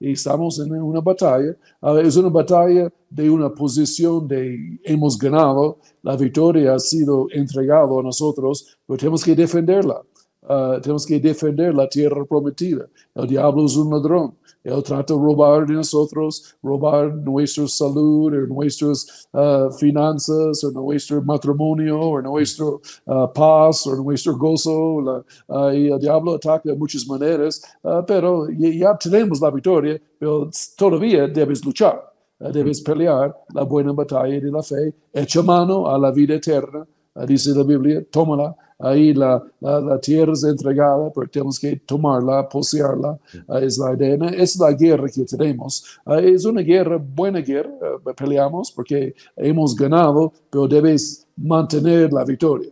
[0.00, 1.54] y estamos en una batalla.
[2.02, 8.02] es una batalla de una posición de hemos ganado, la victoria ha sido entregada a
[8.02, 10.02] nosotros, pero tenemos que defenderla.
[10.46, 12.86] Ah, tenemos que defender la tierra prometida.
[13.14, 14.34] El diablo es un ladrón.
[14.64, 21.22] Él trata de robar de nosotros, robar nuestra salud, o nuestras uh, finanzas, o nuestro
[21.22, 25.00] matrimonio, o nuestra uh, paz, o nuestro gozo.
[25.02, 27.60] La, y el diablo ataca de muchas maneras,
[28.06, 32.00] pero ya tenemos la victoria, pero todavía debes luchar,
[32.38, 36.86] debes pelear la buena batalla de la fe, echa mano a la vida eterna,
[37.26, 43.18] dice la Biblia, tómala ahí la, la, tierra es entregada, pero tenemos que tomarla, poseerla,
[43.48, 45.98] ah, es la idea, es la guerra que tenemos.
[46.04, 52.24] Ah, es una guerra, buena guerra, ah, peleamos porque hemos ganado, pero debes mantener la
[52.24, 52.70] victoria,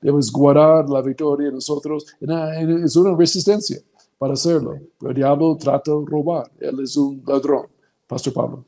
[0.00, 3.78] debes guardar la victoria nosotros, es una resistencia
[4.18, 7.66] para hacerlo, pero el diablo trata de robar, él es un ladrón.
[8.06, 8.64] Pastor Pablo.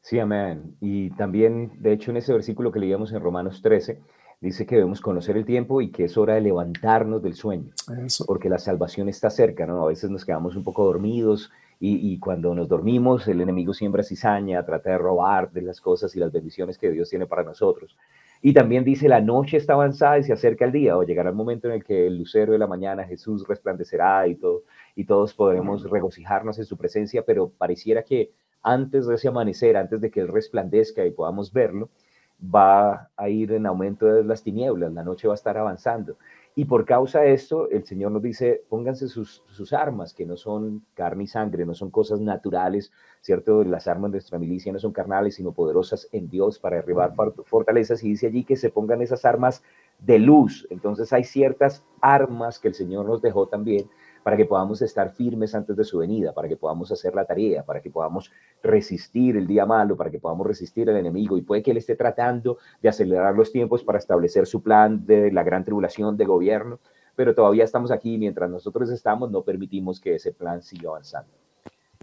[0.00, 0.74] Sí, amén.
[0.80, 4.00] Y también, de hecho, en ese versículo que leíamos en Romanos 13,
[4.40, 7.72] dice que debemos conocer el tiempo y que es hora de levantarnos del sueño,
[8.26, 9.84] porque la salvación está cerca, ¿no?
[9.84, 14.64] A veces nos quedamos un poco dormidos y, cuando nos dormimos el enemigo siembra cizaña,
[14.64, 17.96] trata de robar de las cosas y las bendiciones que Dios tiene para nosotros.
[18.42, 21.36] Y también dice, la noche está avanzada y se acerca el día, o llegará el
[21.36, 24.64] momento en el que el lucero de la mañana Jesús resplandecerá y, todo,
[24.96, 30.00] y todos podremos regocijarnos en su presencia, pero pareciera que antes de ese amanecer, antes
[30.00, 31.90] de que Él resplandezca y podamos verlo,
[32.42, 36.16] va a ir en aumento de las tinieblas, la noche va a estar avanzando.
[36.54, 40.36] Y por causa de esto, el Señor nos dice, pónganse sus, sus, armas, que no
[40.36, 43.62] son carne y sangre, no son cosas naturales, ¿cierto?
[43.62, 48.02] Las armas de nuestra milicia no son carnales, sino poderosas en Dios para derribar fortalezas.
[48.02, 49.62] Y dice allí que se pongan esas armas
[50.00, 50.66] de luz.
[50.70, 53.88] Entonces hay ciertas armas que el Señor nos dejó también
[54.28, 57.62] para que podamos estar firmes antes de su venida, para que podamos hacer la tarea,
[57.62, 58.30] para que podamos
[58.62, 61.38] resistir el día malo, para que podamos resistir al enemigo.
[61.38, 65.32] Y puede que Él esté tratando de acelerar los tiempos para establecer su plan de
[65.32, 66.78] la gran tribulación de gobierno,
[67.16, 71.32] pero todavía estamos aquí y mientras nosotros estamos no permitimos que ese plan siga avanzando.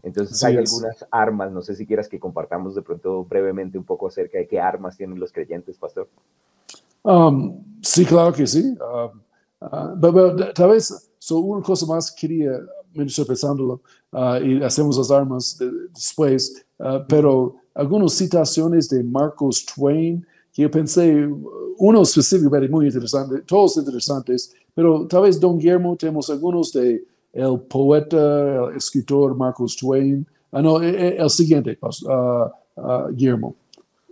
[0.02, 4.08] Entonces hay algunas armas, no sé si quieras que compartamos de pronto brevemente un poco
[4.08, 6.10] acerca de qué armas tienen los creyentes, pastor.
[7.04, 8.76] Um, sí, claro que sí.
[8.82, 12.52] Uh, uh, tal vez So, una cosa más quería,
[12.94, 19.04] me estoy pensándolo, uh, y hacemos las armas de, después, uh, pero algunas citaciones de
[19.04, 21.28] Marcos Twain, que yo pensé,
[21.80, 27.60] uno específicamente muy interesante, todos interesantes, pero tal vez Don Guillermo, tenemos algunos de el
[27.62, 33.56] poeta, el escritor Marcos Twain, ah, no, el, e, el siguiente, uh, Guillermo.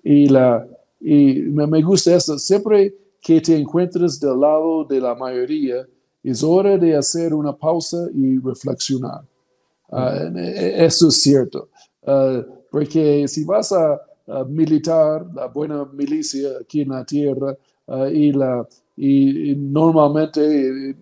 [0.04, 0.68] Y, la,
[1.00, 5.88] y me gusta eso, siempre que te encuentres del lado de la mayoría,
[6.24, 9.24] es hora de hacer una pausa y reflexionar.
[9.92, 11.70] Ah, e, eso es cierto,
[12.08, 14.02] ah, porque si vas a,
[14.48, 17.58] militar la buena milicia aquí en la tierra
[17.88, 20.96] ah, y, la, y, normalmente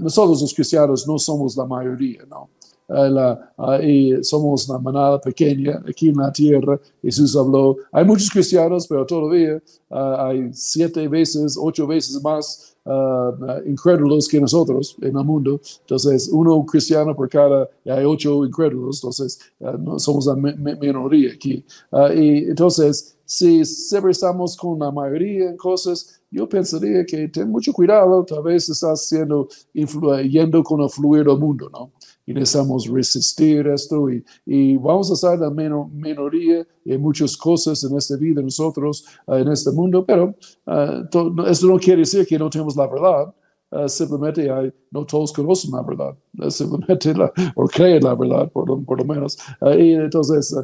[0.00, 2.50] nosotros los cristianos no somos la mayoría, ¿no?
[2.86, 6.78] La, y somos una manada pequeña aquí en la tierra.
[7.00, 14.28] Jesús habló, hay muchos cristianos, pero todavía hay siete veces, ocho veces más uh, incrédulos
[14.28, 15.60] que nosotros en el mundo.
[15.80, 21.64] Entonces, uno cristiano por cada, hay ocho incrédulos, entonces uh, no, somos la minoría aquí.
[21.90, 27.48] Uh, y entonces, si siempre estamos con la mayoría en cosas, yo pensaría que ten
[27.48, 31.90] mucho cuidado, tal vez estás siendo yendo con el fluir del mundo, ¿no?
[32.26, 37.96] Y necesitamos resistir esto y, y vamos a en la minoría en muchas cosas en
[37.96, 40.34] esta vida nosotros, uh, en este mundo, pero
[40.66, 43.34] uh, esto no quiere decir que no tenemos la verdad.
[43.72, 46.16] Uh, simplemente hay, no todos conocen la verdad,
[46.50, 49.38] simplemente la, o creen la verdad, por por lo menos.
[49.78, 50.56] y entonces,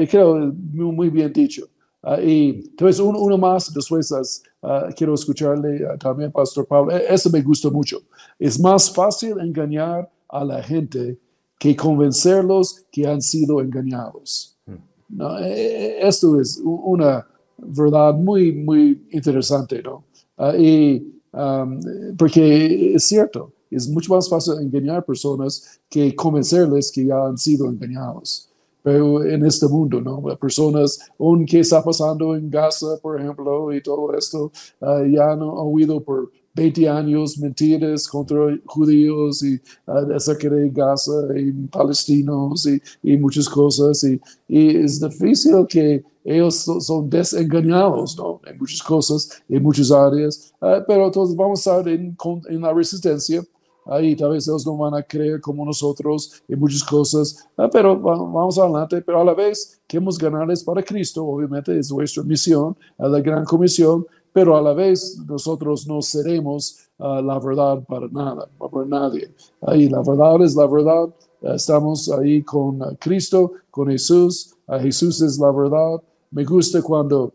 [0.00, 1.66] y creo muy, muy bien dicho.
[2.22, 4.42] y entonces, uno, uno más, después
[4.96, 6.96] quiero escucharle también, Pastor Pablo.
[6.96, 7.98] E, eso me gusta mucho.
[8.38, 11.18] Es más fácil engañar a la gente
[11.58, 14.56] que convencerlos que han sido engañados.
[14.66, 14.74] Hmm.
[15.08, 15.38] ¿No?
[15.38, 20.04] E, e, esto es una verdad muy, muy interesante, ¿no?
[20.36, 21.80] Ah, y um,
[22.18, 27.68] porque es cierto, es mucho más fácil engañar personas que convencerles que ya han sido
[27.68, 28.48] engañados.
[28.82, 30.20] Pero en este mundo, ¿no?
[30.36, 36.02] Personas, aunque está pasando en Gaza, por ejemplo, y todo esto, ah, ya han oído
[36.02, 43.16] por 20 años mentiras contra judíos y uh, acerca de Gaza y palestinos y, y
[43.16, 44.04] muchas cosas.
[44.04, 48.40] Y, y, es difícil que ellos son, desengañados ¿no?
[48.46, 52.16] en muchas cosas, en muchas áreas, uh, pero entonces vamos a estar en,
[52.48, 53.42] en la resistencia.
[53.86, 57.98] Ahí tal vez ellos no van a creer como nosotros en muchas cosas, uh, pero
[57.98, 59.02] vamos adelante.
[59.02, 64.06] Pero a la vez queremos ganarles para Cristo, obviamente es nuestra misión, la gran comisión,
[64.34, 69.30] pero a la vez nosotros no seremos ah, la verdad para nada, para nadie.
[69.62, 71.08] Ahí la verdad es la verdad.
[71.40, 74.56] Estamos ahí con ah, Cristo, con Jesús.
[74.66, 76.02] Ah, Jesús es la verdad.
[76.32, 77.32] Me gusta cuando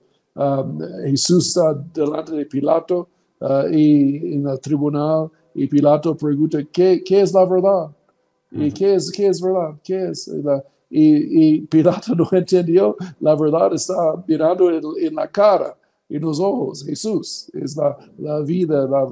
[1.06, 3.08] Jesús está delante de Pilato
[3.72, 7.92] y en el tribunal y Pilato pregunta, ¿qué, qué es la verdad?
[8.52, 9.76] ¿Y qué es, qué es verdad?
[9.82, 10.30] ¿Qué es?
[10.90, 15.78] y, y, Pilato no entendió, la verdad está mirando en la cara
[16.10, 16.84] en los ojos.
[16.84, 19.08] Jesús es la, la vida, la,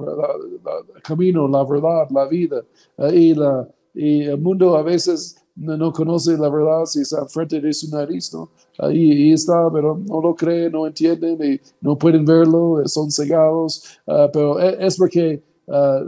[0.94, 2.64] el camino, la verdad, la vida.
[3.12, 7.72] y, la, y el mundo a veces no, conoce la verdad si está frente de
[7.72, 8.50] su nariz, ¿no?
[8.78, 13.82] Ahí, está, pero no lo creen, no entienden y no pueden verlo, son cegados.
[14.06, 16.00] Ah, pero e, es porque ah,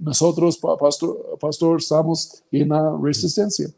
[0.00, 3.68] nosotros, pastor, pastor, estamos en la resistencia.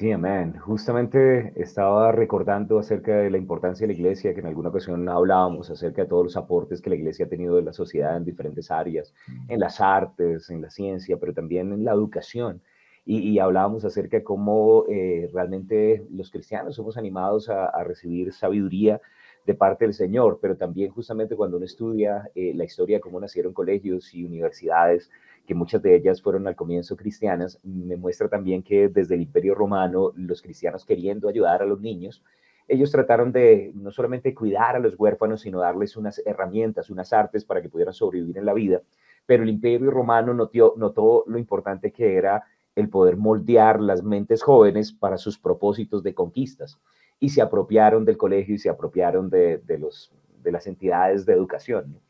[0.00, 0.56] Sí, amén.
[0.58, 5.68] Justamente estaba recordando acerca de la importancia de la iglesia, que en alguna ocasión hablábamos
[5.68, 8.70] acerca de todos los aportes que la iglesia ha tenido de la sociedad en diferentes
[8.70, 9.12] áreas,
[9.46, 12.62] en las artes, en la ciencia, pero también en la educación.
[13.04, 19.02] Y, hablábamos acerca de cómo eh, realmente los cristianos somos animados a, recibir sabiduría
[19.44, 23.20] de parte del Señor, pero también justamente cuando uno estudia eh, la historia de cómo
[23.20, 25.10] nacieron colegios y universidades,
[25.50, 29.56] que muchas de ellas fueron al comienzo cristianas, me muestra también que desde el Imperio
[29.56, 32.22] Romano, los cristianos queriendo ayudar a los niños,
[32.68, 37.44] ellos trataron de no solamente cuidar a los huérfanos, sino darles unas herramientas, unas artes
[37.44, 38.80] para que pudieran sobrevivir en la vida,
[39.26, 42.44] pero el imperio romano notó, notó lo importante que era
[42.76, 46.78] el poder moldear las mentes jóvenes para sus propósitos de conquistas
[47.18, 50.12] y se apropiaron del colegio y se apropiaron de, de los,
[50.44, 52.00] de las entidades de educación.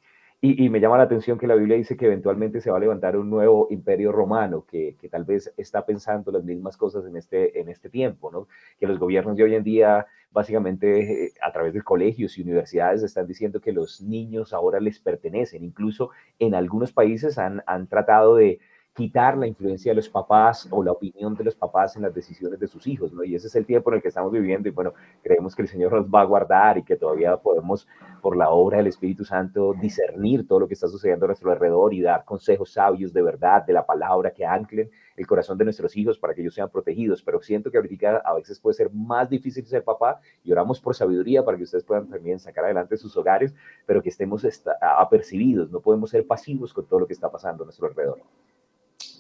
[0.42, 3.14] Y, me llama la atención que la Biblia dice que eventualmente se va a levantar
[3.14, 7.60] un nuevo imperio romano que, que, tal vez está pensando las mismas cosas en este,
[7.60, 8.48] en este tiempo, ¿no?
[8.78, 13.02] Que los gobiernos de hoy en día, básicamente eh, a través de colegios y universidades,
[13.02, 15.62] están diciendo que los niños ahora les pertenecen.
[15.62, 18.60] Incluso en algunos países han, han tratado de
[18.94, 22.58] quitar la influencia de los papás o la opinión de los papás en las decisiones
[22.58, 23.22] de sus hijos, ¿no?
[23.22, 25.68] Y ese es el tiempo en el que estamos viviendo y bueno, creemos que el
[25.68, 27.86] Señor nos va a guardar y que todavía podemos,
[28.20, 31.94] por la obra del Espíritu Santo, discernir todo lo que está sucediendo a nuestro alrededor
[31.94, 35.96] y dar consejos sabios de verdad, de la palabra que anclen el corazón de nuestros
[35.96, 37.22] hijos para que ellos sean protegidos.
[37.22, 40.94] Pero siento que ahorita a veces puede ser más difícil ser papá y oramos por
[40.94, 43.54] sabiduría para que ustedes puedan también sacar adelante sus hogares,
[43.86, 44.44] pero que estemos
[44.80, 48.18] apercibidos, no podemos ser pasivos con todo lo que está pasando a nuestro alrededor.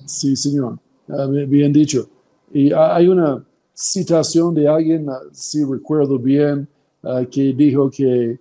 [0.06, 0.78] Sí, señor.
[1.08, 2.08] Ah, bien dicho.
[2.52, 3.44] Y hay una
[3.74, 6.68] citación de alguien, ah, si recuerdo bien,
[7.02, 8.38] ah, que dijo que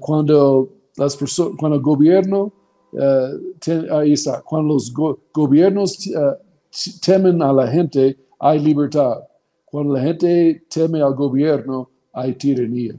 [0.00, 1.16] cuando las
[1.56, 2.52] cuando el gobierno,
[3.92, 4.92] ahí está, cuando los
[5.32, 5.98] gobiernos
[7.02, 9.20] temen a la gente, hay libertad.
[9.64, 12.94] Cuando la gente teme al gobierno, hay tiranía.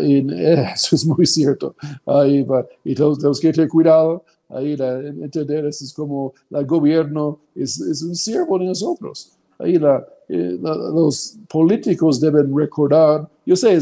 [0.00, 0.32] y
[0.74, 1.74] eso es muy cierto.
[2.24, 2.46] y,
[2.84, 8.14] y tenemos que tener cuidado Ahí la, entender es como el gobierno es, es, un
[8.14, 9.32] siervo de nosotros.
[9.58, 13.78] Ahí la, eh, los políticos deben recordar, yo sé,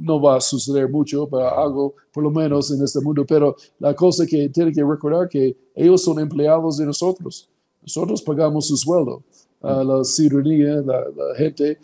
[0.00, 3.94] no va a suceder mucho, pero algo por lo menos en este mundo, pero la
[3.94, 7.48] cosa que tienen que recordar que ellos son empleados de nosotros.
[7.82, 9.22] Nosotros pagamos su sueldo.
[9.60, 11.04] a la ciudadanía, la,
[11.36, 11.78] gente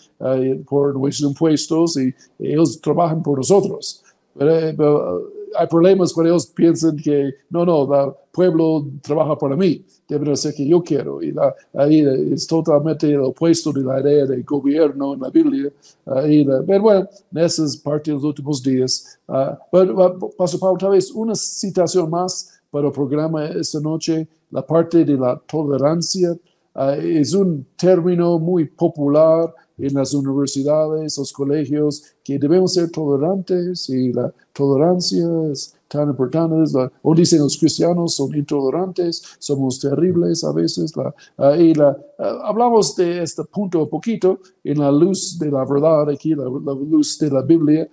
[0.64, 4.03] por nuestros impuestos y ellos trabajan por nosotros.
[4.37, 10.33] pero hay problemas cuando ellos piensan que no, no, el pueblo trabaja para mí, debe
[10.33, 11.23] hacer que yo quiero.
[11.23, 11.35] Y
[11.75, 15.71] ahí es totalmente el opuesto de la idea del gobierno en la Biblia.
[16.05, 19.19] pero bueno, esa es parte de los últimos días.
[19.27, 24.67] Uh, pero, Pastor Pablo, tal vez una citación más para el programa esta noche, la
[24.67, 26.37] parte de la tolerancia.
[26.75, 33.89] Uh, es un término muy popular en las universidades, los colegios, que debemos ser tolerantes
[33.89, 36.55] y la tolerancia es tan importante.
[37.03, 40.95] o dicen los cristianos son intolerantes, somos terribles a veces.
[40.97, 41.97] La, y la,
[42.45, 47.18] hablamos de este punto un poquito en la luz de la verdad, aquí la, luz
[47.18, 47.89] de la Biblia.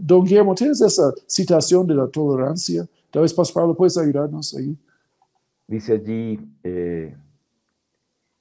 [0.00, 2.86] don Guillermo, ¿tienes esa citación de la tolerancia?
[3.10, 4.76] Tal vez, Pastor Pablo, ¿puedes ayudarnos ahí?
[5.66, 6.38] Dice allí...
[6.64, 7.14] Eh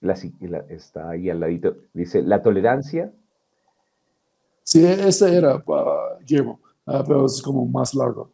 [0.01, 0.13] la,
[0.69, 3.11] está ahí al ladito, dice, la tolerancia.
[4.63, 8.29] Sí, ese era, uh, Guillermo, ah, pero es como más largo,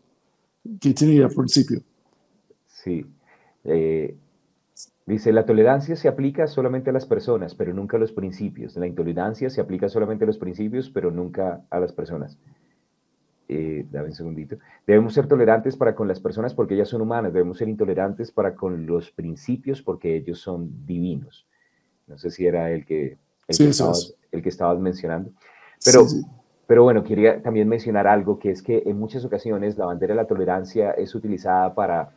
[0.80, 1.82] que tenía al principio.
[2.68, 3.05] Sí.
[3.63, 4.16] Eh,
[5.05, 8.76] dice, la tolerancia se aplica solamente a las personas, pero nunca a los principios.
[8.76, 12.38] La intolerancia se aplica solamente a los principios, pero nunca a las personas.
[13.47, 14.57] Eh, dame un segundito.
[14.88, 17.34] Debemos ser tolerantes para con las personas porque ellas son humanas.
[17.34, 21.47] Debemos ser intolerantes para con los principios porque ellos son divinos.
[22.08, 25.32] No sé si era el que, el, que, estabas, el que estabas mencionando.
[25.84, 26.06] Pero,
[26.68, 30.22] pero bueno, quería también mencionar algo, que es que en muchas ocasiones la bandera de
[30.22, 32.12] la tolerancia es utilizada para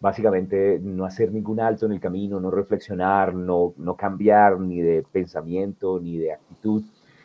[0.00, 5.04] básicamente no hacer ningún alto en el camino, no reflexionar, no, no cambiar ni de
[5.10, 6.82] pensamiento ni de actitud.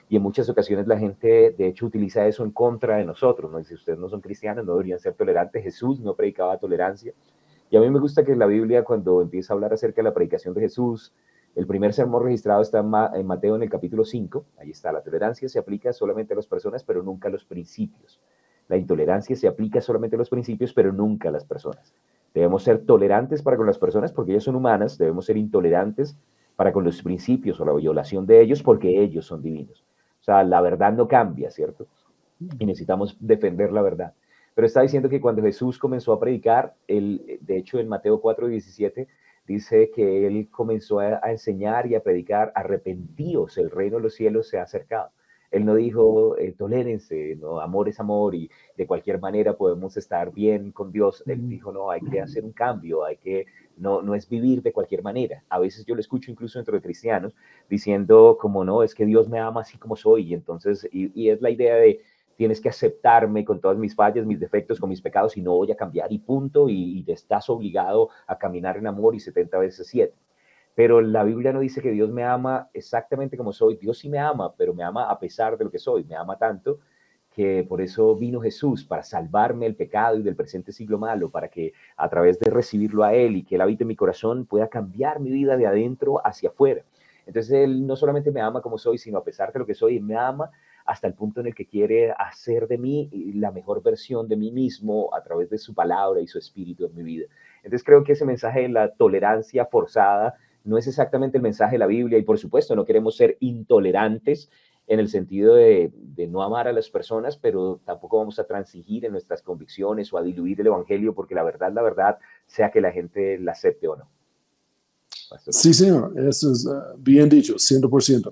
[0.09, 3.51] Y en muchas ocasiones la gente, de hecho, utiliza eso en contra de nosotros.
[3.51, 3.63] ¿no?
[3.63, 5.63] Si ustedes no son cristianos, no deberían ser tolerantes.
[5.63, 7.13] Jesús no predicaba tolerancia.
[7.71, 10.13] Y a mí me gusta que la Biblia, cuando empieza a hablar acerca de la
[10.13, 11.11] predicación de Jesús,
[11.55, 14.45] el primer sermón registrado está en Mateo en el capítulo 5.
[14.57, 18.19] Ahí está, la tolerancia se aplica solamente a las personas, pero nunca a los principios.
[18.67, 21.93] La intolerancia se aplica solamente a los principios, pero nunca a las personas.
[22.33, 26.17] Debemos ser tolerantes para con las personas porque ellas son humanas, debemos ser intolerantes
[26.57, 29.85] para con los principios o la violación de ellos porque ellos son divinos.
[30.19, 31.87] O sea, la verdad no cambia, ¿cierto?
[32.59, 34.13] Y necesitamos defender la verdad.
[34.55, 38.47] Pero está diciendo que cuando Jesús comenzó a predicar, él, de hecho en Mateo 4,
[38.47, 39.07] 17,
[39.47, 44.47] dice que él comenzó a, enseñar y a predicar, arrepentíos, el reino de los cielos
[44.47, 45.11] se ha acercado.
[45.51, 50.33] Él no dijo, eh, tolérense, no, amor es amor y de cualquier manera podemos estar
[50.33, 51.23] bien con Dios.
[51.27, 53.45] Él dijo, no, hay que hacer un cambio, hay que,
[53.77, 55.43] no, no es vivir de cualquier manera.
[55.49, 57.33] A veces yo lo escucho incluso entre cristianos
[57.69, 60.29] diciendo como, no, es que Dios me ama así como soy.
[60.29, 62.01] Y entonces, y es la idea de,
[62.35, 65.71] tienes que aceptarme con todas mis fallas, mis defectos, con mis pecados y no voy
[65.71, 69.87] a cambiar y punto, y, te estás obligado a caminar en amor y 70 veces
[69.87, 70.13] 7.
[70.75, 74.19] Pero la Biblia no dice que Dios me ama exactamente como soy, Dios sí me
[74.19, 76.79] ama, pero me ama a pesar de lo que soy, me ama tanto
[77.35, 81.49] que por eso vino Jesús, para salvarme del pecado y del presente siglo malo, para
[81.49, 84.69] que a través de recibirlo a Él y que Él habite en mi corazón pueda
[84.69, 86.83] cambiar mi vida de adentro hacia afuera.
[87.25, 89.99] Entonces Él no solamente me ama como soy, sino a pesar de lo que soy,
[89.99, 90.49] me ama
[90.85, 94.51] hasta el punto en el que quiere hacer de mí la mejor versión de mí
[94.51, 97.25] mismo a través de su palabra y su espíritu en mi vida.
[97.63, 101.79] Entonces creo que ese mensaje de la tolerancia forzada no es exactamente el mensaje de
[101.79, 104.49] la Biblia y por supuesto no queremos ser intolerantes
[104.87, 105.91] en el sentido de,
[106.29, 110.21] no amar a las personas, pero tampoco vamos a transigir en nuestras convicciones o a
[110.21, 113.95] diluir el Evangelio, porque la verdad, la verdad, sea que la gente la acepte o
[113.95, 114.07] no.
[115.49, 118.31] Sí, señor, eso es ah, bien dicho, 100%.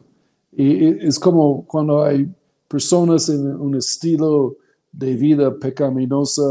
[0.51, 2.31] Y es como cuando hay
[2.73, 4.57] personas en un estilo
[4.91, 6.41] de vida pecaminosa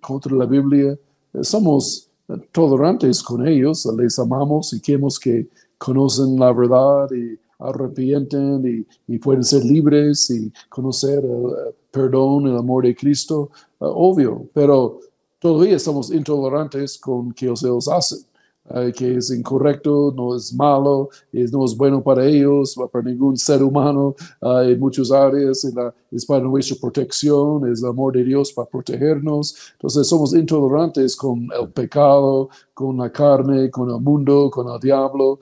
[0.00, 0.96] contra la Biblia,
[1.42, 2.08] somos
[2.52, 9.42] tolerantes con ellos, les amamos y queremos que conocen la verdad y arrepienten y, pueden
[9.42, 13.50] ser libres y conocer el, perdón, el amor de Cristo,
[13.80, 15.00] obvio, pero
[15.40, 18.20] todavía somos intolerantes con que ellos hacen.
[18.68, 23.36] Uh, que es incorrecto, no es malo, es, no es bueno para ellos, para ningún
[23.36, 25.64] ser humano uh, en muchas áreas,
[26.10, 29.54] es para nuestra protección, es el amor de Dios para protegernos.
[29.74, 35.38] Entonces somos intolerantes con el pecado, con la carne, con el mundo, con el diablo,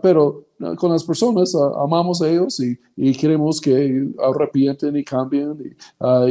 [0.00, 0.44] pero
[0.76, 6.26] con las personas, amamos a ellos y, queremos que arrepienten y cambien y, ah,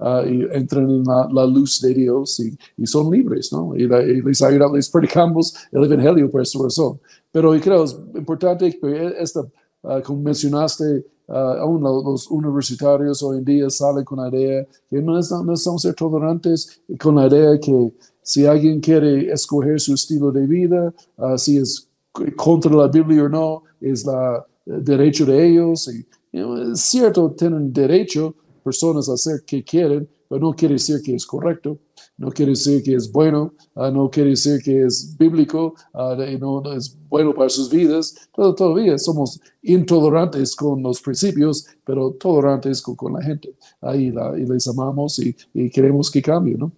[0.00, 3.76] ah, y, entren en la, luz de Dios y, son libres, ¿no?
[3.76, 6.98] Y, les ayudamos, les predicamos el Evangelio por esta razón.
[7.30, 9.46] Pero yo creo es importante que esta,
[9.84, 15.18] ah, como mencionaste, aún los universitarios hoy en día salen con la idea que no,
[15.18, 20.92] estamos ser tolerantes con la idea que si alguien quiere escoger su estilo de vida,
[21.36, 21.87] si es
[22.36, 25.88] contra la Biblia o no, es la, el derecho de ellos.
[25.88, 31.14] Y, es cierto, tienen derecho personas a hacer que quieren, pero no quiere decir que
[31.14, 31.78] es correcto,
[32.18, 36.72] no quiere decir que es bueno, ah, no quiere decir que es bíblico, uh, no,
[36.72, 38.28] es bueno para sus vidas.
[38.34, 43.54] Todavía somos intolerantes con los principios, pero tolerantes con, la gente.
[43.80, 45.34] Ahí y les amamos y,
[45.70, 46.72] queremos que cambien, ¿no?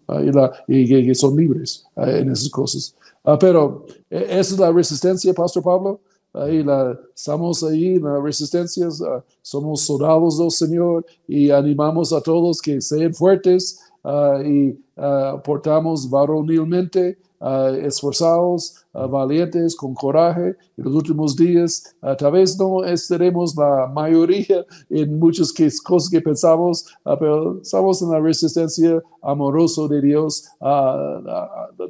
[0.69, 2.95] y, que, son libres en esas cosas.
[3.31, 6.01] Ah, pero e, esa es la resistencia, Pastor Pablo.
[6.33, 12.21] Ahí la, estamos ahí en la resistencia, ah, somos soldados del Señor y animamos a
[12.21, 14.79] todos que sean fuertes uh, y
[15.45, 20.57] portamos varonilmente uh, esforzados, uh, valientes, con coraje.
[20.77, 26.87] En los últimos días, tal vez no estaremos la mayoría en muchas cosas que pensamos,
[27.19, 30.45] pero estamos en la resistencia amorosa de Dios.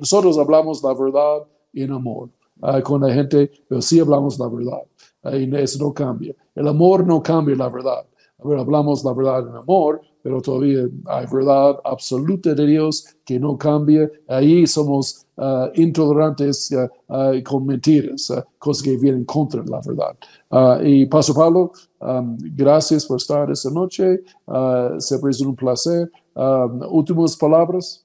[0.00, 2.30] nosotros hablamos la verdad en amor
[2.84, 5.38] con la gente, pero sí hablamos la verdad.
[5.38, 6.34] y eso no cambia.
[6.54, 8.06] El amor no cambia la verdad.
[8.38, 14.10] hablamos la verdad en amor, pero todavía hay verdad absoluta de Dios que no cambia.
[14.28, 20.82] Ahí somos uh, intolerantes uh, uh, con mentiras, cosas que vienen contra la verdad.
[20.82, 24.22] y Pastor Pablo, um, gracias por estar esta noche.
[24.98, 26.10] siempre es un placer.
[26.90, 28.04] Últimas palabras.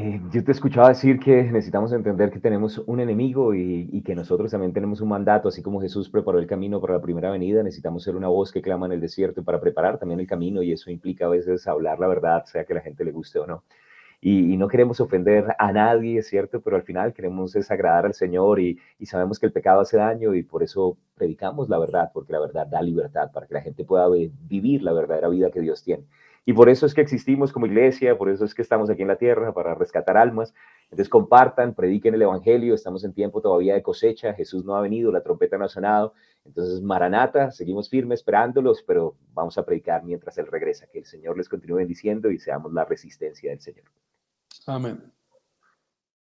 [0.00, 4.48] Eh, yo te escuchaba decir que necesitamos entender que tenemos un enemigo y, que nosotros
[4.48, 8.04] también tenemos un mandato, así como Jesús preparó el camino para la primera venida, necesitamos
[8.04, 10.92] ser una voz que clama en el desierto para preparar también el camino y eso
[10.92, 13.64] implica a veces hablar la verdad, sea que la gente le guste o no.
[14.20, 18.60] Y, no queremos ofender a nadie, es cierto, pero al final queremos desagradar al Señor
[18.60, 22.38] y sabemos que el pecado hace daño y por eso predicamos la verdad, porque la
[22.38, 26.04] verdad da libertad para que la gente pueda vivir la verdadera vida que Dios tiene.
[26.48, 29.08] Y por eso es que existimos como iglesia, por eso es que estamos aquí en
[29.08, 30.54] la tierra, para rescatar almas.
[30.84, 35.12] Entonces compartan, prediquen el Evangelio, estamos en tiempo todavía de cosecha, Jesús no ha venido,
[35.12, 36.14] la trompeta no ha sonado.
[36.46, 40.86] Entonces, Maranata, seguimos firmes esperándolos, pero vamos a predicar mientras Él regresa.
[40.86, 43.84] Que el Señor les continúe bendiciendo y seamos la resistencia del Señor.
[44.66, 45.12] Amén.